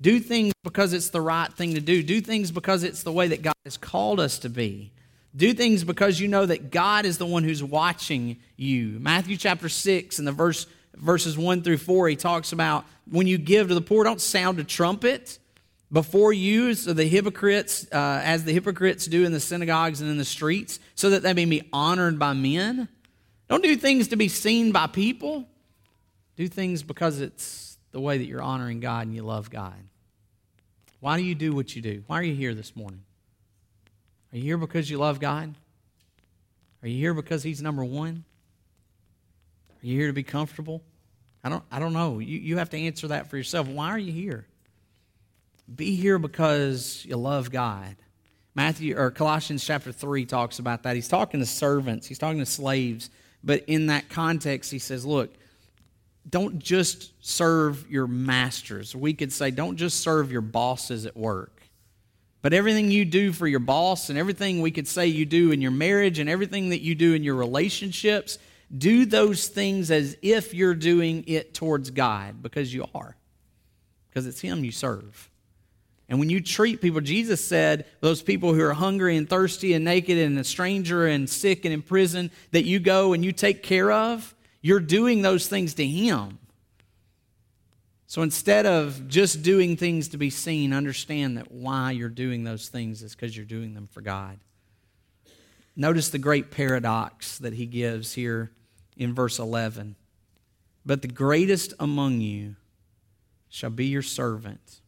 Do 0.00 0.20
things 0.20 0.52
because 0.62 0.92
it's 0.92 1.10
the 1.10 1.20
right 1.20 1.52
thing 1.52 1.74
to 1.74 1.80
do. 1.80 2.02
Do 2.02 2.20
things 2.20 2.52
because 2.52 2.84
it's 2.84 3.02
the 3.02 3.10
way 3.10 3.28
that 3.28 3.42
God 3.42 3.54
has 3.64 3.76
called 3.76 4.20
us 4.20 4.38
to 4.40 4.48
be. 4.48 4.92
Do 5.34 5.52
things 5.52 5.84
because 5.84 6.20
you 6.20 6.28
know 6.28 6.46
that 6.46 6.70
God 6.70 7.04
is 7.04 7.18
the 7.18 7.26
one 7.26 7.42
who's 7.44 7.62
watching 7.62 8.36
you. 8.56 8.98
Matthew 9.00 9.36
chapter 9.36 9.68
6 9.68 10.18
and 10.18 10.28
the 10.28 10.32
verse 10.32 10.66
verses 10.96 11.38
1 11.38 11.62
through 11.62 11.78
4, 11.78 12.08
he 12.08 12.16
talks 12.16 12.52
about 12.52 12.84
when 13.10 13.26
you 13.26 13.38
give 13.38 13.68
to 13.68 13.74
the 13.74 13.80
poor, 13.80 14.04
don't 14.04 14.20
sound 14.20 14.58
a 14.58 14.64
trumpet 14.64 15.38
before 15.92 16.32
you, 16.32 16.74
so 16.74 16.92
the 16.92 17.04
hypocrites, 17.04 17.86
uh, 17.92 18.20
as 18.24 18.44
the 18.44 18.52
hypocrites 18.52 19.06
do 19.06 19.24
in 19.24 19.32
the 19.32 19.40
synagogues 19.40 20.00
and 20.00 20.10
in 20.10 20.18
the 20.18 20.24
streets, 20.24 20.80
so 20.94 21.10
that 21.10 21.22
they 21.22 21.32
may 21.32 21.44
be 21.44 21.68
honored 21.72 22.18
by 22.18 22.32
men. 22.32 22.88
Don't 23.48 23.62
do 23.62 23.76
things 23.76 24.08
to 24.08 24.16
be 24.16 24.28
seen 24.28 24.72
by 24.72 24.88
people. 24.88 25.46
Do 26.36 26.48
things 26.48 26.82
because 26.82 27.20
it's 27.20 27.78
the 27.92 28.00
way 28.00 28.18
that 28.18 28.24
you're 28.24 28.42
honoring 28.42 28.80
God 28.80 29.06
and 29.06 29.14
you 29.14 29.22
love 29.22 29.48
God. 29.48 29.76
Why 31.00 31.16
do 31.16 31.22
you 31.22 31.34
do 31.34 31.54
what 31.54 31.76
you 31.76 31.82
do? 31.82 32.02
Why 32.08 32.18
are 32.18 32.24
you 32.24 32.34
here 32.34 32.54
this 32.54 32.74
morning? 32.74 33.02
Are 34.32 34.36
you 34.36 34.42
here 34.42 34.58
because 34.58 34.90
you 34.90 34.98
love 34.98 35.20
God? 35.20 35.54
Are 36.82 36.88
you 36.88 36.98
here 36.98 37.14
because 37.14 37.42
He's 37.42 37.62
number 37.62 37.84
one? 37.84 38.24
Are 39.82 39.86
you 39.86 39.98
here 39.98 40.06
to 40.08 40.12
be 40.12 40.22
comfortable? 40.22 40.82
I 41.44 41.48
don't, 41.48 41.62
I 41.70 41.78
don't 41.78 41.92
know. 41.92 42.18
You, 42.18 42.38
you 42.38 42.56
have 42.58 42.70
to 42.70 42.78
answer 42.78 43.08
that 43.08 43.30
for 43.30 43.36
yourself. 43.36 43.68
Why 43.68 43.90
are 43.90 43.98
you 43.98 44.12
here? 44.12 44.46
Be 45.72 45.96
here 45.96 46.18
because 46.18 47.04
you 47.04 47.16
love 47.16 47.50
God. 47.50 47.96
Matthew 48.54 48.96
or 48.96 49.10
Colossians 49.10 49.64
chapter 49.64 49.92
3 49.92 50.24
talks 50.24 50.58
about 50.58 50.84
that. 50.84 50.96
He's 50.96 51.08
talking 51.08 51.40
to 51.40 51.46
servants, 51.46 52.06
he's 52.06 52.18
talking 52.18 52.38
to 52.38 52.46
slaves, 52.46 53.10
but 53.44 53.64
in 53.66 53.86
that 53.86 54.08
context, 54.08 54.70
he 54.70 54.78
says, 54.78 55.04
Look, 55.04 55.34
don't 56.28 56.58
just 56.58 57.12
serve 57.24 57.88
your 57.90 58.06
masters. 58.06 58.96
We 58.96 59.14
could 59.14 59.32
say, 59.32 59.50
don't 59.50 59.76
just 59.76 60.00
serve 60.00 60.32
your 60.32 60.40
bosses 60.40 61.06
at 61.06 61.16
work. 61.16 61.62
But 62.42 62.52
everything 62.52 62.90
you 62.90 63.04
do 63.04 63.32
for 63.32 63.46
your 63.46 63.60
boss 63.60 64.10
and 64.10 64.18
everything 64.18 64.60
we 64.60 64.70
could 64.70 64.88
say 64.88 65.06
you 65.06 65.24
do 65.24 65.52
in 65.52 65.60
your 65.60 65.70
marriage 65.70 66.18
and 66.18 66.28
everything 66.28 66.70
that 66.70 66.80
you 66.80 66.94
do 66.94 67.14
in 67.14 67.22
your 67.22 67.34
relationships, 67.34 68.38
do 68.76 69.06
those 69.06 69.48
things 69.48 69.90
as 69.90 70.16
if 70.22 70.54
you're 70.54 70.74
doing 70.74 71.24
it 71.26 71.54
towards 71.54 71.90
God 71.90 72.42
because 72.42 72.72
you 72.72 72.86
are. 72.94 73.16
Because 74.08 74.26
it's 74.26 74.40
Him 74.40 74.64
you 74.64 74.72
serve. 74.72 75.30
And 76.08 76.18
when 76.20 76.30
you 76.30 76.40
treat 76.40 76.80
people, 76.80 77.00
Jesus 77.00 77.44
said, 77.44 77.84
those 78.00 78.22
people 78.22 78.54
who 78.54 78.62
are 78.62 78.74
hungry 78.74 79.16
and 79.16 79.28
thirsty 79.28 79.74
and 79.74 79.84
naked 79.84 80.18
and 80.18 80.38
a 80.38 80.44
stranger 80.44 81.06
and 81.06 81.28
sick 81.28 81.64
and 81.64 81.74
in 81.74 81.82
prison, 81.82 82.30
that 82.52 82.64
you 82.64 82.78
go 82.78 83.12
and 83.12 83.24
you 83.24 83.32
take 83.32 83.62
care 83.62 83.90
of, 83.90 84.34
you're 84.62 84.80
doing 84.80 85.22
those 85.22 85.48
things 85.48 85.74
to 85.74 85.86
Him. 85.86 86.38
So 88.08 88.22
instead 88.22 88.66
of 88.66 89.08
just 89.08 89.42
doing 89.42 89.76
things 89.76 90.08
to 90.08 90.16
be 90.16 90.30
seen, 90.30 90.72
understand 90.72 91.38
that 91.38 91.50
why 91.50 91.90
you're 91.90 92.08
doing 92.08 92.44
those 92.44 92.68
things 92.68 93.02
is 93.02 93.16
because 93.16 93.36
you're 93.36 93.44
doing 93.44 93.74
them 93.74 93.88
for 93.88 94.00
God. 94.00 94.38
Notice 95.76 96.08
the 96.08 96.18
great 96.18 96.50
paradox 96.50 97.36
that 97.38 97.52
he 97.52 97.66
gives 97.66 98.14
here 98.14 98.50
in 98.96 99.14
verse 99.14 99.38
11. 99.38 99.94
But 100.86 101.02
the 101.02 101.08
greatest 101.08 101.74
among 101.78 102.20
you 102.22 102.56
shall 103.48 103.70
be 103.70 103.86
your 103.86 104.02
servant. 104.02 104.80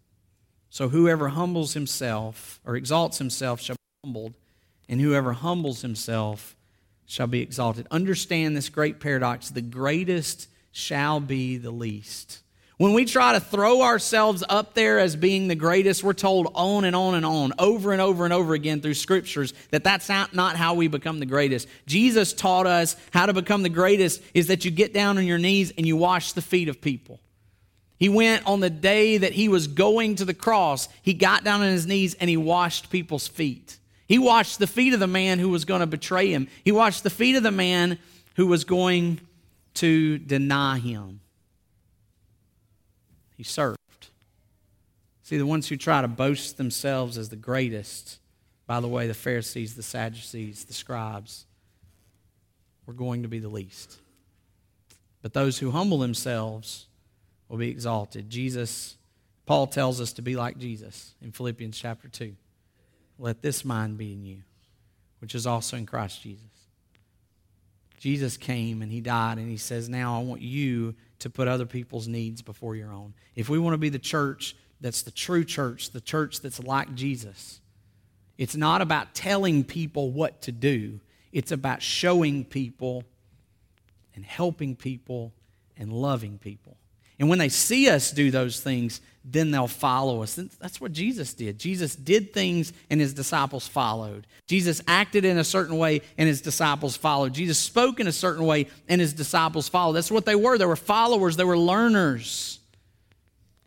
So 0.70 0.88
whoever 0.88 1.28
humbles 1.28 1.74
himself 1.74 2.60
or 2.64 2.76
exalts 2.76 3.18
himself 3.18 3.60
shall 3.60 3.76
be 3.76 4.06
humbled, 4.06 4.34
and 4.88 5.00
whoever 5.00 5.32
humbles 5.34 5.82
himself 5.82 6.56
shall 7.04 7.26
be 7.26 7.40
exalted. 7.40 7.86
Understand 7.90 8.56
this 8.56 8.68
great 8.68 9.00
paradox 9.00 9.50
the 9.50 9.60
greatest 9.60 10.48
shall 10.72 11.20
be 11.20 11.56
the 11.56 11.70
least. 11.70 12.40
When 12.78 12.92
we 12.92 13.04
try 13.06 13.32
to 13.32 13.40
throw 13.40 13.82
ourselves 13.82 14.44
up 14.48 14.74
there 14.74 15.00
as 15.00 15.16
being 15.16 15.48
the 15.48 15.56
greatest, 15.56 16.04
we're 16.04 16.12
told 16.12 16.52
on 16.54 16.84
and 16.84 16.94
on 16.94 17.16
and 17.16 17.26
on, 17.26 17.52
over 17.58 17.92
and 17.92 18.00
over 18.00 18.24
and 18.24 18.32
over 18.32 18.54
again 18.54 18.80
through 18.80 18.94
scriptures, 18.94 19.52
that 19.70 19.82
that's 19.82 20.08
not, 20.08 20.56
how 20.56 20.74
we 20.74 20.86
become 20.86 21.18
the 21.18 21.26
greatest. 21.26 21.66
Jesus 21.86 22.32
taught 22.32 22.68
us 22.68 22.94
how 23.12 23.26
to 23.26 23.32
become 23.32 23.64
the 23.64 23.68
greatest 23.68 24.22
is 24.32 24.46
that 24.46 24.64
you 24.64 24.70
get 24.70 24.94
down 24.94 25.18
on 25.18 25.26
your 25.26 25.38
knees 25.38 25.72
and 25.76 25.86
you 25.86 25.96
wash 25.96 26.32
the 26.32 26.40
feet 26.40 26.68
of 26.68 26.80
people. 26.80 27.18
He 27.98 28.08
went 28.08 28.46
on 28.46 28.60
the 28.60 28.70
day 28.70 29.18
that 29.18 29.32
he 29.32 29.48
was 29.48 29.66
going 29.66 30.14
to 30.16 30.24
the 30.24 30.32
cross, 30.32 30.88
he 31.02 31.14
got 31.14 31.42
down 31.42 31.62
on 31.62 31.72
his 31.72 31.84
knees 31.84 32.14
and 32.14 32.30
he 32.30 32.36
washed 32.36 32.90
people's 32.90 33.26
feet. 33.26 33.76
He 34.06 34.20
washed 34.20 34.60
the 34.60 34.68
feet 34.68 34.94
of 34.94 35.00
the 35.00 35.08
man 35.08 35.40
who 35.40 35.48
was 35.48 35.64
going 35.64 35.80
to 35.80 35.86
betray 35.86 36.30
him. 36.30 36.46
He 36.62 36.70
washed 36.70 37.02
the 37.02 37.10
feet 37.10 37.34
of 37.34 37.42
the 37.42 37.50
man 37.50 37.98
who 38.36 38.46
was 38.46 38.62
going 38.62 39.20
to 39.74 40.18
deny 40.18 40.78
him. 40.78 41.20
He 43.38 43.44
served. 43.44 43.78
See, 45.22 45.38
the 45.38 45.46
ones 45.46 45.68
who 45.68 45.76
try 45.76 46.02
to 46.02 46.08
boast 46.08 46.56
themselves 46.56 47.16
as 47.16 47.28
the 47.28 47.36
greatest, 47.36 48.18
by 48.66 48.80
the 48.80 48.88
way, 48.88 49.06
the 49.06 49.14
Pharisees, 49.14 49.74
the 49.74 49.82
Sadducees, 49.82 50.64
the 50.64 50.74
scribes, 50.74 51.46
were 52.84 52.92
going 52.92 53.22
to 53.22 53.28
be 53.28 53.38
the 53.38 53.48
least. 53.48 54.00
But 55.22 55.34
those 55.34 55.58
who 55.58 55.70
humble 55.70 55.98
themselves 55.98 56.88
will 57.48 57.58
be 57.58 57.70
exalted. 57.70 58.28
Jesus, 58.28 58.96
Paul 59.46 59.68
tells 59.68 60.00
us 60.00 60.12
to 60.14 60.22
be 60.22 60.34
like 60.34 60.58
Jesus 60.58 61.14
in 61.22 61.30
Philippians 61.30 61.78
chapter 61.78 62.08
2. 62.08 62.34
Let 63.20 63.40
this 63.40 63.64
mind 63.64 63.98
be 63.98 64.12
in 64.12 64.24
you, 64.24 64.42
which 65.20 65.34
is 65.34 65.46
also 65.46 65.76
in 65.76 65.86
Christ 65.86 66.22
Jesus. 66.22 66.57
Jesus 67.98 68.36
came 68.36 68.82
and 68.82 68.90
he 68.90 69.00
died, 69.00 69.38
and 69.38 69.48
he 69.48 69.56
says, 69.56 69.88
Now 69.88 70.18
I 70.18 70.22
want 70.22 70.42
you 70.42 70.94
to 71.20 71.30
put 71.30 71.48
other 71.48 71.66
people's 71.66 72.08
needs 72.08 72.42
before 72.42 72.76
your 72.76 72.92
own. 72.92 73.14
If 73.34 73.48
we 73.48 73.58
want 73.58 73.74
to 73.74 73.78
be 73.78 73.88
the 73.88 73.98
church 73.98 74.56
that's 74.80 75.02
the 75.02 75.10
true 75.10 75.44
church, 75.44 75.90
the 75.90 76.00
church 76.00 76.40
that's 76.40 76.60
like 76.60 76.94
Jesus, 76.94 77.60
it's 78.36 78.54
not 78.54 78.80
about 78.80 79.14
telling 79.14 79.64
people 79.64 80.12
what 80.12 80.42
to 80.42 80.52
do, 80.52 81.00
it's 81.32 81.50
about 81.50 81.82
showing 81.82 82.44
people 82.44 83.04
and 84.14 84.24
helping 84.24 84.76
people 84.76 85.32
and 85.76 85.92
loving 85.92 86.38
people. 86.38 86.76
And 87.18 87.28
when 87.28 87.38
they 87.38 87.48
see 87.48 87.88
us 87.88 88.12
do 88.12 88.30
those 88.30 88.60
things, 88.60 89.00
then 89.24 89.50
they'll 89.50 89.66
follow 89.66 90.22
us. 90.22 90.34
That's 90.34 90.80
what 90.80 90.92
Jesus 90.92 91.34
did. 91.34 91.58
Jesus 91.58 91.94
did 91.94 92.32
things 92.32 92.72
and 92.88 93.00
his 93.00 93.12
disciples 93.12 93.66
followed. 93.66 94.26
Jesus 94.46 94.80
acted 94.86 95.24
in 95.24 95.36
a 95.36 95.44
certain 95.44 95.76
way 95.76 96.00
and 96.16 96.28
his 96.28 96.40
disciples 96.40 96.96
followed. 96.96 97.34
Jesus 97.34 97.58
spoke 97.58 98.00
in 98.00 98.06
a 98.06 98.12
certain 98.12 98.46
way 98.46 98.68
and 98.88 99.00
his 99.00 99.12
disciples 99.12 99.68
followed. 99.68 99.94
That's 99.94 100.10
what 100.10 100.24
they 100.24 100.36
were. 100.36 100.56
They 100.56 100.66
were 100.66 100.76
followers, 100.76 101.36
they 101.36 101.44
were 101.44 101.58
learners. 101.58 102.60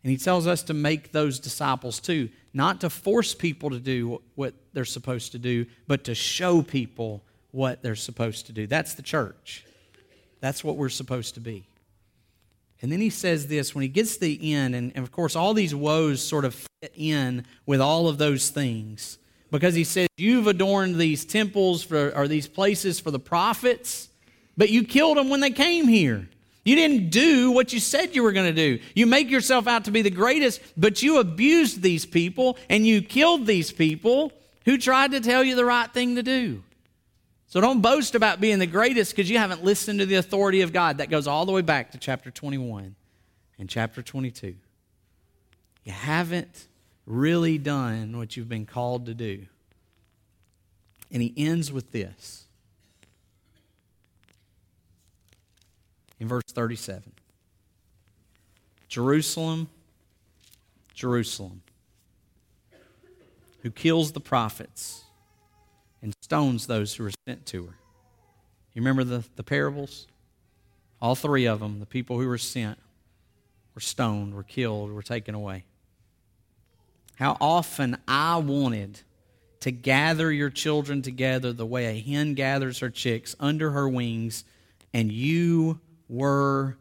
And 0.02 0.10
he 0.10 0.16
tells 0.16 0.48
us 0.48 0.64
to 0.64 0.74
make 0.74 1.12
those 1.12 1.38
disciples 1.38 2.00
too, 2.00 2.28
not 2.52 2.80
to 2.80 2.90
force 2.90 3.34
people 3.34 3.70
to 3.70 3.78
do 3.78 4.20
what 4.34 4.54
they're 4.72 4.84
supposed 4.84 5.32
to 5.32 5.38
do, 5.38 5.66
but 5.86 6.04
to 6.04 6.14
show 6.14 6.60
people 6.62 7.22
what 7.52 7.82
they're 7.82 7.94
supposed 7.94 8.46
to 8.46 8.52
do. 8.52 8.66
That's 8.66 8.94
the 8.94 9.02
church. 9.02 9.64
That's 10.40 10.64
what 10.64 10.76
we're 10.76 10.88
supposed 10.88 11.34
to 11.34 11.40
be. 11.40 11.66
And 12.82 12.90
then 12.90 13.00
he 13.00 13.10
says 13.10 13.46
this 13.46 13.74
when 13.74 13.82
he 13.82 13.88
gets 13.88 14.14
to 14.14 14.20
the 14.20 14.52
end, 14.52 14.74
and, 14.74 14.92
and, 14.94 15.04
of 15.04 15.12
course, 15.12 15.36
all 15.36 15.54
these 15.54 15.74
woes 15.74 16.20
sort 16.20 16.44
of 16.44 16.54
fit 16.54 16.92
in 16.96 17.46
with 17.64 17.80
all 17.80 18.08
of 18.08 18.18
those 18.18 18.50
things. 18.50 19.18
Because 19.52 19.74
he 19.74 19.84
says, 19.84 20.08
You've 20.16 20.48
adorned 20.48 20.96
these 20.96 21.24
temples 21.24 21.84
for, 21.84 22.10
or 22.16 22.26
these 22.26 22.48
places 22.48 22.98
for 22.98 23.12
the 23.12 23.20
prophets, 23.20 24.08
but 24.56 24.68
you 24.68 24.82
killed 24.82 25.16
them 25.16 25.28
when 25.28 25.40
they 25.40 25.50
came 25.50 25.86
here. 25.86 26.28
You 26.64 26.76
didn't 26.76 27.10
do 27.10 27.50
what 27.50 27.72
you 27.72 27.80
said 27.80 28.14
you 28.14 28.22
were 28.22 28.32
going 28.32 28.54
to 28.54 28.76
do. 28.76 28.82
You 28.94 29.06
make 29.06 29.30
yourself 29.30 29.66
out 29.66 29.84
to 29.86 29.90
be 29.90 30.02
the 30.02 30.10
greatest, 30.10 30.60
but 30.76 31.02
you 31.02 31.18
abused 31.18 31.82
these 31.82 32.06
people 32.06 32.56
and 32.68 32.86
you 32.86 33.02
killed 33.02 33.46
these 33.46 33.72
people 33.72 34.32
who 34.64 34.78
tried 34.78 35.10
to 35.10 35.20
tell 35.20 35.42
you 35.42 35.56
the 35.56 35.64
right 35.64 35.92
thing 35.92 36.14
to 36.16 36.22
do. 36.22 36.62
So 37.52 37.60
don't 37.60 37.82
boast 37.82 38.14
about 38.14 38.40
being 38.40 38.60
the 38.60 38.66
greatest 38.66 39.14
because 39.14 39.28
you 39.28 39.36
haven't 39.36 39.62
listened 39.62 39.98
to 39.98 40.06
the 40.06 40.14
authority 40.14 40.62
of 40.62 40.72
God. 40.72 40.96
That 40.96 41.10
goes 41.10 41.26
all 41.26 41.44
the 41.44 41.52
way 41.52 41.60
back 41.60 41.90
to 41.90 41.98
chapter 41.98 42.30
21 42.30 42.94
and 43.58 43.68
chapter 43.68 44.00
22. 44.00 44.54
You 45.84 45.92
haven't 45.92 46.66
really 47.04 47.58
done 47.58 48.16
what 48.16 48.38
you've 48.38 48.48
been 48.48 48.64
called 48.64 49.04
to 49.04 49.12
do. 49.12 49.44
And 51.10 51.20
he 51.20 51.34
ends 51.36 51.70
with 51.70 51.92
this 51.92 52.46
in 56.18 56.28
verse 56.28 56.44
37 56.54 57.12
Jerusalem, 58.88 59.68
Jerusalem, 60.94 61.60
who 63.60 63.70
kills 63.70 64.12
the 64.12 64.20
prophets 64.20 65.01
and 66.02 66.12
stones 66.20 66.66
those 66.66 66.94
who 66.94 67.04
were 67.04 67.12
sent 67.26 67.46
to 67.46 67.66
her. 67.66 67.74
You 68.74 68.82
remember 68.82 69.04
the, 69.04 69.24
the 69.36 69.44
parables? 69.44 70.06
All 71.00 71.14
three 71.14 71.46
of 71.46 71.60
them, 71.60 71.80
the 71.80 71.86
people 71.86 72.18
who 72.18 72.26
were 72.26 72.38
sent, 72.38 72.78
were 73.74 73.80
stoned, 73.80 74.34
were 74.34 74.42
killed, 74.42 74.92
were 74.92 75.02
taken 75.02 75.34
away. 75.34 75.64
How 77.16 77.36
often 77.40 77.98
I 78.08 78.36
wanted 78.38 79.00
to 79.60 79.70
gather 79.70 80.32
your 80.32 80.50
children 80.50 81.02
together 81.02 81.52
the 81.52 81.66
way 81.66 81.86
a 81.86 82.00
hen 82.00 82.34
gathers 82.34 82.80
her 82.80 82.90
chicks 82.90 83.36
under 83.38 83.70
her 83.70 83.88
wings, 83.88 84.44
and 84.92 85.12
you 85.12 85.80
were 86.08 86.76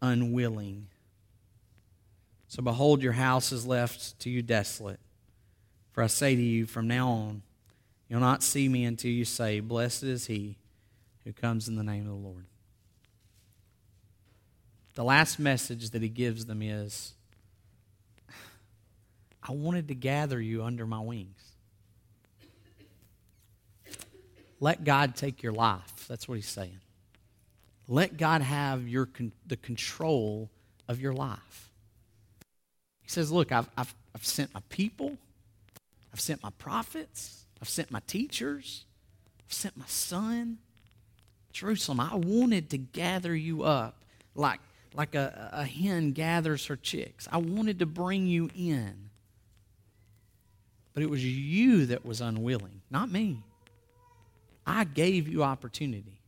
unwilling. 0.00 0.86
So 2.48 2.62
behold, 2.62 3.02
your 3.02 3.12
house 3.12 3.52
is 3.52 3.66
left 3.66 4.18
to 4.20 4.30
you 4.30 4.40
desolate. 4.40 5.00
For 5.92 6.02
I 6.02 6.06
say 6.06 6.34
to 6.34 6.42
you, 6.42 6.66
from 6.66 6.88
now 6.88 7.08
on, 7.08 7.42
You'll 8.08 8.20
not 8.20 8.42
see 8.42 8.68
me 8.68 8.84
until 8.84 9.10
you 9.10 9.24
say, 9.24 9.60
Blessed 9.60 10.04
is 10.04 10.26
he 10.26 10.56
who 11.24 11.32
comes 11.32 11.68
in 11.68 11.76
the 11.76 11.82
name 11.82 12.02
of 12.02 12.08
the 12.08 12.28
Lord. 12.28 12.46
The 14.94 15.04
last 15.04 15.38
message 15.38 15.90
that 15.90 16.02
he 16.02 16.08
gives 16.08 16.46
them 16.46 16.62
is 16.62 17.14
I 19.42 19.52
wanted 19.52 19.88
to 19.88 19.94
gather 19.94 20.40
you 20.40 20.62
under 20.62 20.86
my 20.86 21.00
wings. 21.00 21.54
Let 24.60 24.84
God 24.84 25.16
take 25.16 25.42
your 25.42 25.52
life. 25.52 26.06
That's 26.08 26.28
what 26.28 26.36
he's 26.36 26.48
saying. 26.48 26.78
Let 27.88 28.16
God 28.16 28.40
have 28.40 28.88
your, 28.88 29.08
the 29.46 29.56
control 29.56 30.48
of 30.88 31.00
your 31.00 31.12
life. 31.12 31.70
He 33.02 33.08
says, 33.08 33.30
Look, 33.30 33.52
I've, 33.52 33.68
I've, 33.76 33.94
I've 34.14 34.24
sent 34.24 34.54
my 34.54 34.62
people, 34.70 35.18
I've 36.12 36.20
sent 36.20 36.42
my 36.42 36.50
prophets, 36.58 37.43
I've 37.60 37.68
sent 37.68 37.90
my 37.90 38.00
teachers. 38.06 38.84
I've 39.46 39.52
sent 39.52 39.76
my 39.76 39.86
son. 39.86 40.58
Jerusalem, 41.52 42.00
I 42.00 42.14
wanted 42.14 42.70
to 42.70 42.78
gather 42.78 43.34
you 43.34 43.62
up 43.62 44.04
like, 44.34 44.60
like 44.92 45.14
a, 45.14 45.50
a 45.52 45.64
hen 45.64 46.12
gathers 46.12 46.66
her 46.66 46.76
chicks. 46.76 47.28
I 47.30 47.38
wanted 47.38 47.78
to 47.78 47.86
bring 47.86 48.26
you 48.26 48.50
in. 48.56 49.10
But 50.92 51.02
it 51.02 51.10
was 51.10 51.24
you 51.24 51.86
that 51.86 52.04
was 52.04 52.20
unwilling, 52.20 52.80
not 52.90 53.10
me. 53.10 53.42
I 54.66 54.84
gave 54.84 55.28
you 55.28 55.42
opportunity. 55.42 56.20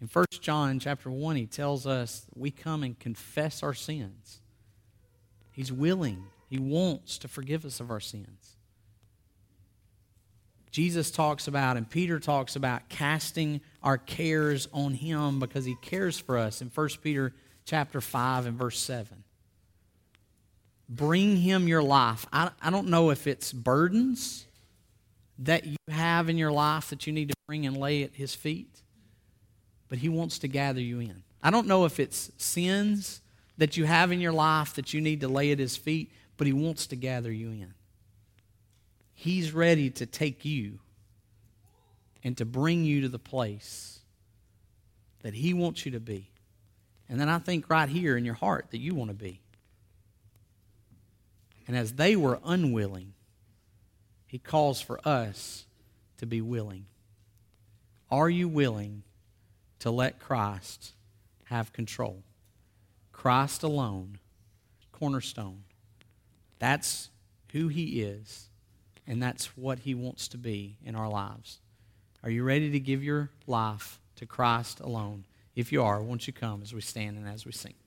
In 0.00 0.06
1 0.06 0.26
John 0.40 0.78
chapter 0.78 1.10
1, 1.10 1.36
he 1.36 1.46
tells 1.46 1.86
us 1.86 2.26
we 2.34 2.50
come 2.50 2.82
and 2.82 2.98
confess 2.98 3.62
our 3.62 3.74
sins. 3.74 4.40
He's 5.52 5.72
willing, 5.72 6.24
he 6.48 6.58
wants 6.58 7.18
to 7.18 7.28
forgive 7.28 7.64
us 7.64 7.80
of 7.80 7.90
our 7.90 8.00
sins. 8.00 8.56
Jesus 10.70 11.10
talks 11.10 11.48
about, 11.48 11.76
and 11.76 11.88
Peter 11.88 12.20
talks 12.20 12.54
about 12.54 12.88
casting 12.88 13.60
our 13.82 13.98
cares 13.98 14.68
on 14.72 14.94
him 14.94 15.40
because 15.40 15.64
he 15.64 15.74
cares 15.82 16.18
for 16.18 16.38
us 16.38 16.62
in 16.62 16.68
1 16.68 16.88
Peter 17.02 17.34
chapter 17.64 18.00
5 18.00 18.46
and 18.46 18.56
verse 18.56 18.78
7. 18.78 19.24
Bring 20.88 21.36
him 21.36 21.68
your 21.68 21.82
life. 21.82 22.26
I, 22.32 22.50
I 22.62 22.70
don't 22.70 22.88
know 22.88 23.10
if 23.10 23.26
it's 23.26 23.52
burdens 23.52 24.46
that 25.40 25.64
you 25.64 25.76
have 25.88 26.28
in 26.28 26.36
your 26.36 26.52
life 26.52 26.90
that 26.90 27.06
you 27.06 27.12
need 27.12 27.28
to 27.28 27.34
bring 27.46 27.66
and 27.66 27.76
lay 27.76 28.02
at 28.02 28.14
his 28.14 28.34
feet, 28.34 28.82
but 29.88 29.98
he 29.98 30.08
wants 30.08 30.38
to 30.40 30.48
gather 30.48 30.80
you 30.80 31.00
in. 31.00 31.22
I 31.42 31.50
don't 31.50 31.66
know 31.66 31.84
if 31.84 31.98
it's 31.98 32.30
sins 32.36 33.22
that 33.56 33.76
you 33.76 33.84
have 33.84 34.12
in 34.12 34.20
your 34.20 34.32
life 34.32 34.74
that 34.74 34.92
you 34.94 35.00
need 35.00 35.20
to 35.20 35.28
lay 35.28 35.52
at 35.52 35.58
his 35.58 35.76
feet, 35.76 36.12
but 36.36 36.46
he 36.46 36.52
wants 36.52 36.86
to 36.88 36.96
gather 36.96 37.32
you 37.32 37.48
in. 37.48 37.74
He's 39.20 39.52
ready 39.52 39.90
to 39.90 40.06
take 40.06 40.46
you 40.46 40.78
and 42.24 42.38
to 42.38 42.46
bring 42.46 42.84
you 42.84 43.02
to 43.02 43.08
the 43.10 43.18
place 43.18 43.98
that 45.20 45.34
He 45.34 45.52
wants 45.52 45.84
you 45.84 45.92
to 45.92 46.00
be. 46.00 46.30
And 47.06 47.20
then 47.20 47.28
I 47.28 47.38
think 47.38 47.68
right 47.68 47.90
here 47.90 48.16
in 48.16 48.24
your 48.24 48.32
heart 48.32 48.68
that 48.70 48.78
you 48.78 48.94
want 48.94 49.10
to 49.10 49.14
be. 49.14 49.42
And 51.68 51.76
as 51.76 51.92
they 51.92 52.16
were 52.16 52.40
unwilling, 52.46 53.12
He 54.26 54.38
calls 54.38 54.80
for 54.80 55.06
us 55.06 55.66
to 56.16 56.24
be 56.24 56.40
willing. 56.40 56.86
Are 58.10 58.30
you 58.30 58.48
willing 58.48 59.02
to 59.80 59.90
let 59.90 60.18
Christ 60.18 60.92
have 61.44 61.74
control? 61.74 62.22
Christ 63.12 63.62
alone, 63.62 64.18
cornerstone. 64.92 65.64
That's 66.58 67.10
who 67.52 67.68
He 67.68 68.00
is 68.00 68.46
and 69.06 69.22
that's 69.22 69.56
what 69.56 69.80
He 69.80 69.94
wants 69.94 70.28
to 70.28 70.38
be 70.38 70.76
in 70.84 70.94
our 70.94 71.08
lives. 71.08 71.58
Are 72.22 72.30
you 72.30 72.42
ready 72.42 72.70
to 72.70 72.80
give 72.80 73.02
your 73.02 73.30
life 73.46 73.98
to 74.16 74.26
Christ 74.26 74.80
alone? 74.80 75.24
If 75.56 75.72
you 75.72 75.82
are, 75.82 76.02
won't 76.02 76.26
you 76.26 76.32
come 76.32 76.62
as 76.62 76.72
we 76.72 76.80
stand 76.80 77.16
and 77.16 77.28
as 77.28 77.44
we 77.44 77.52
sing? 77.52 77.74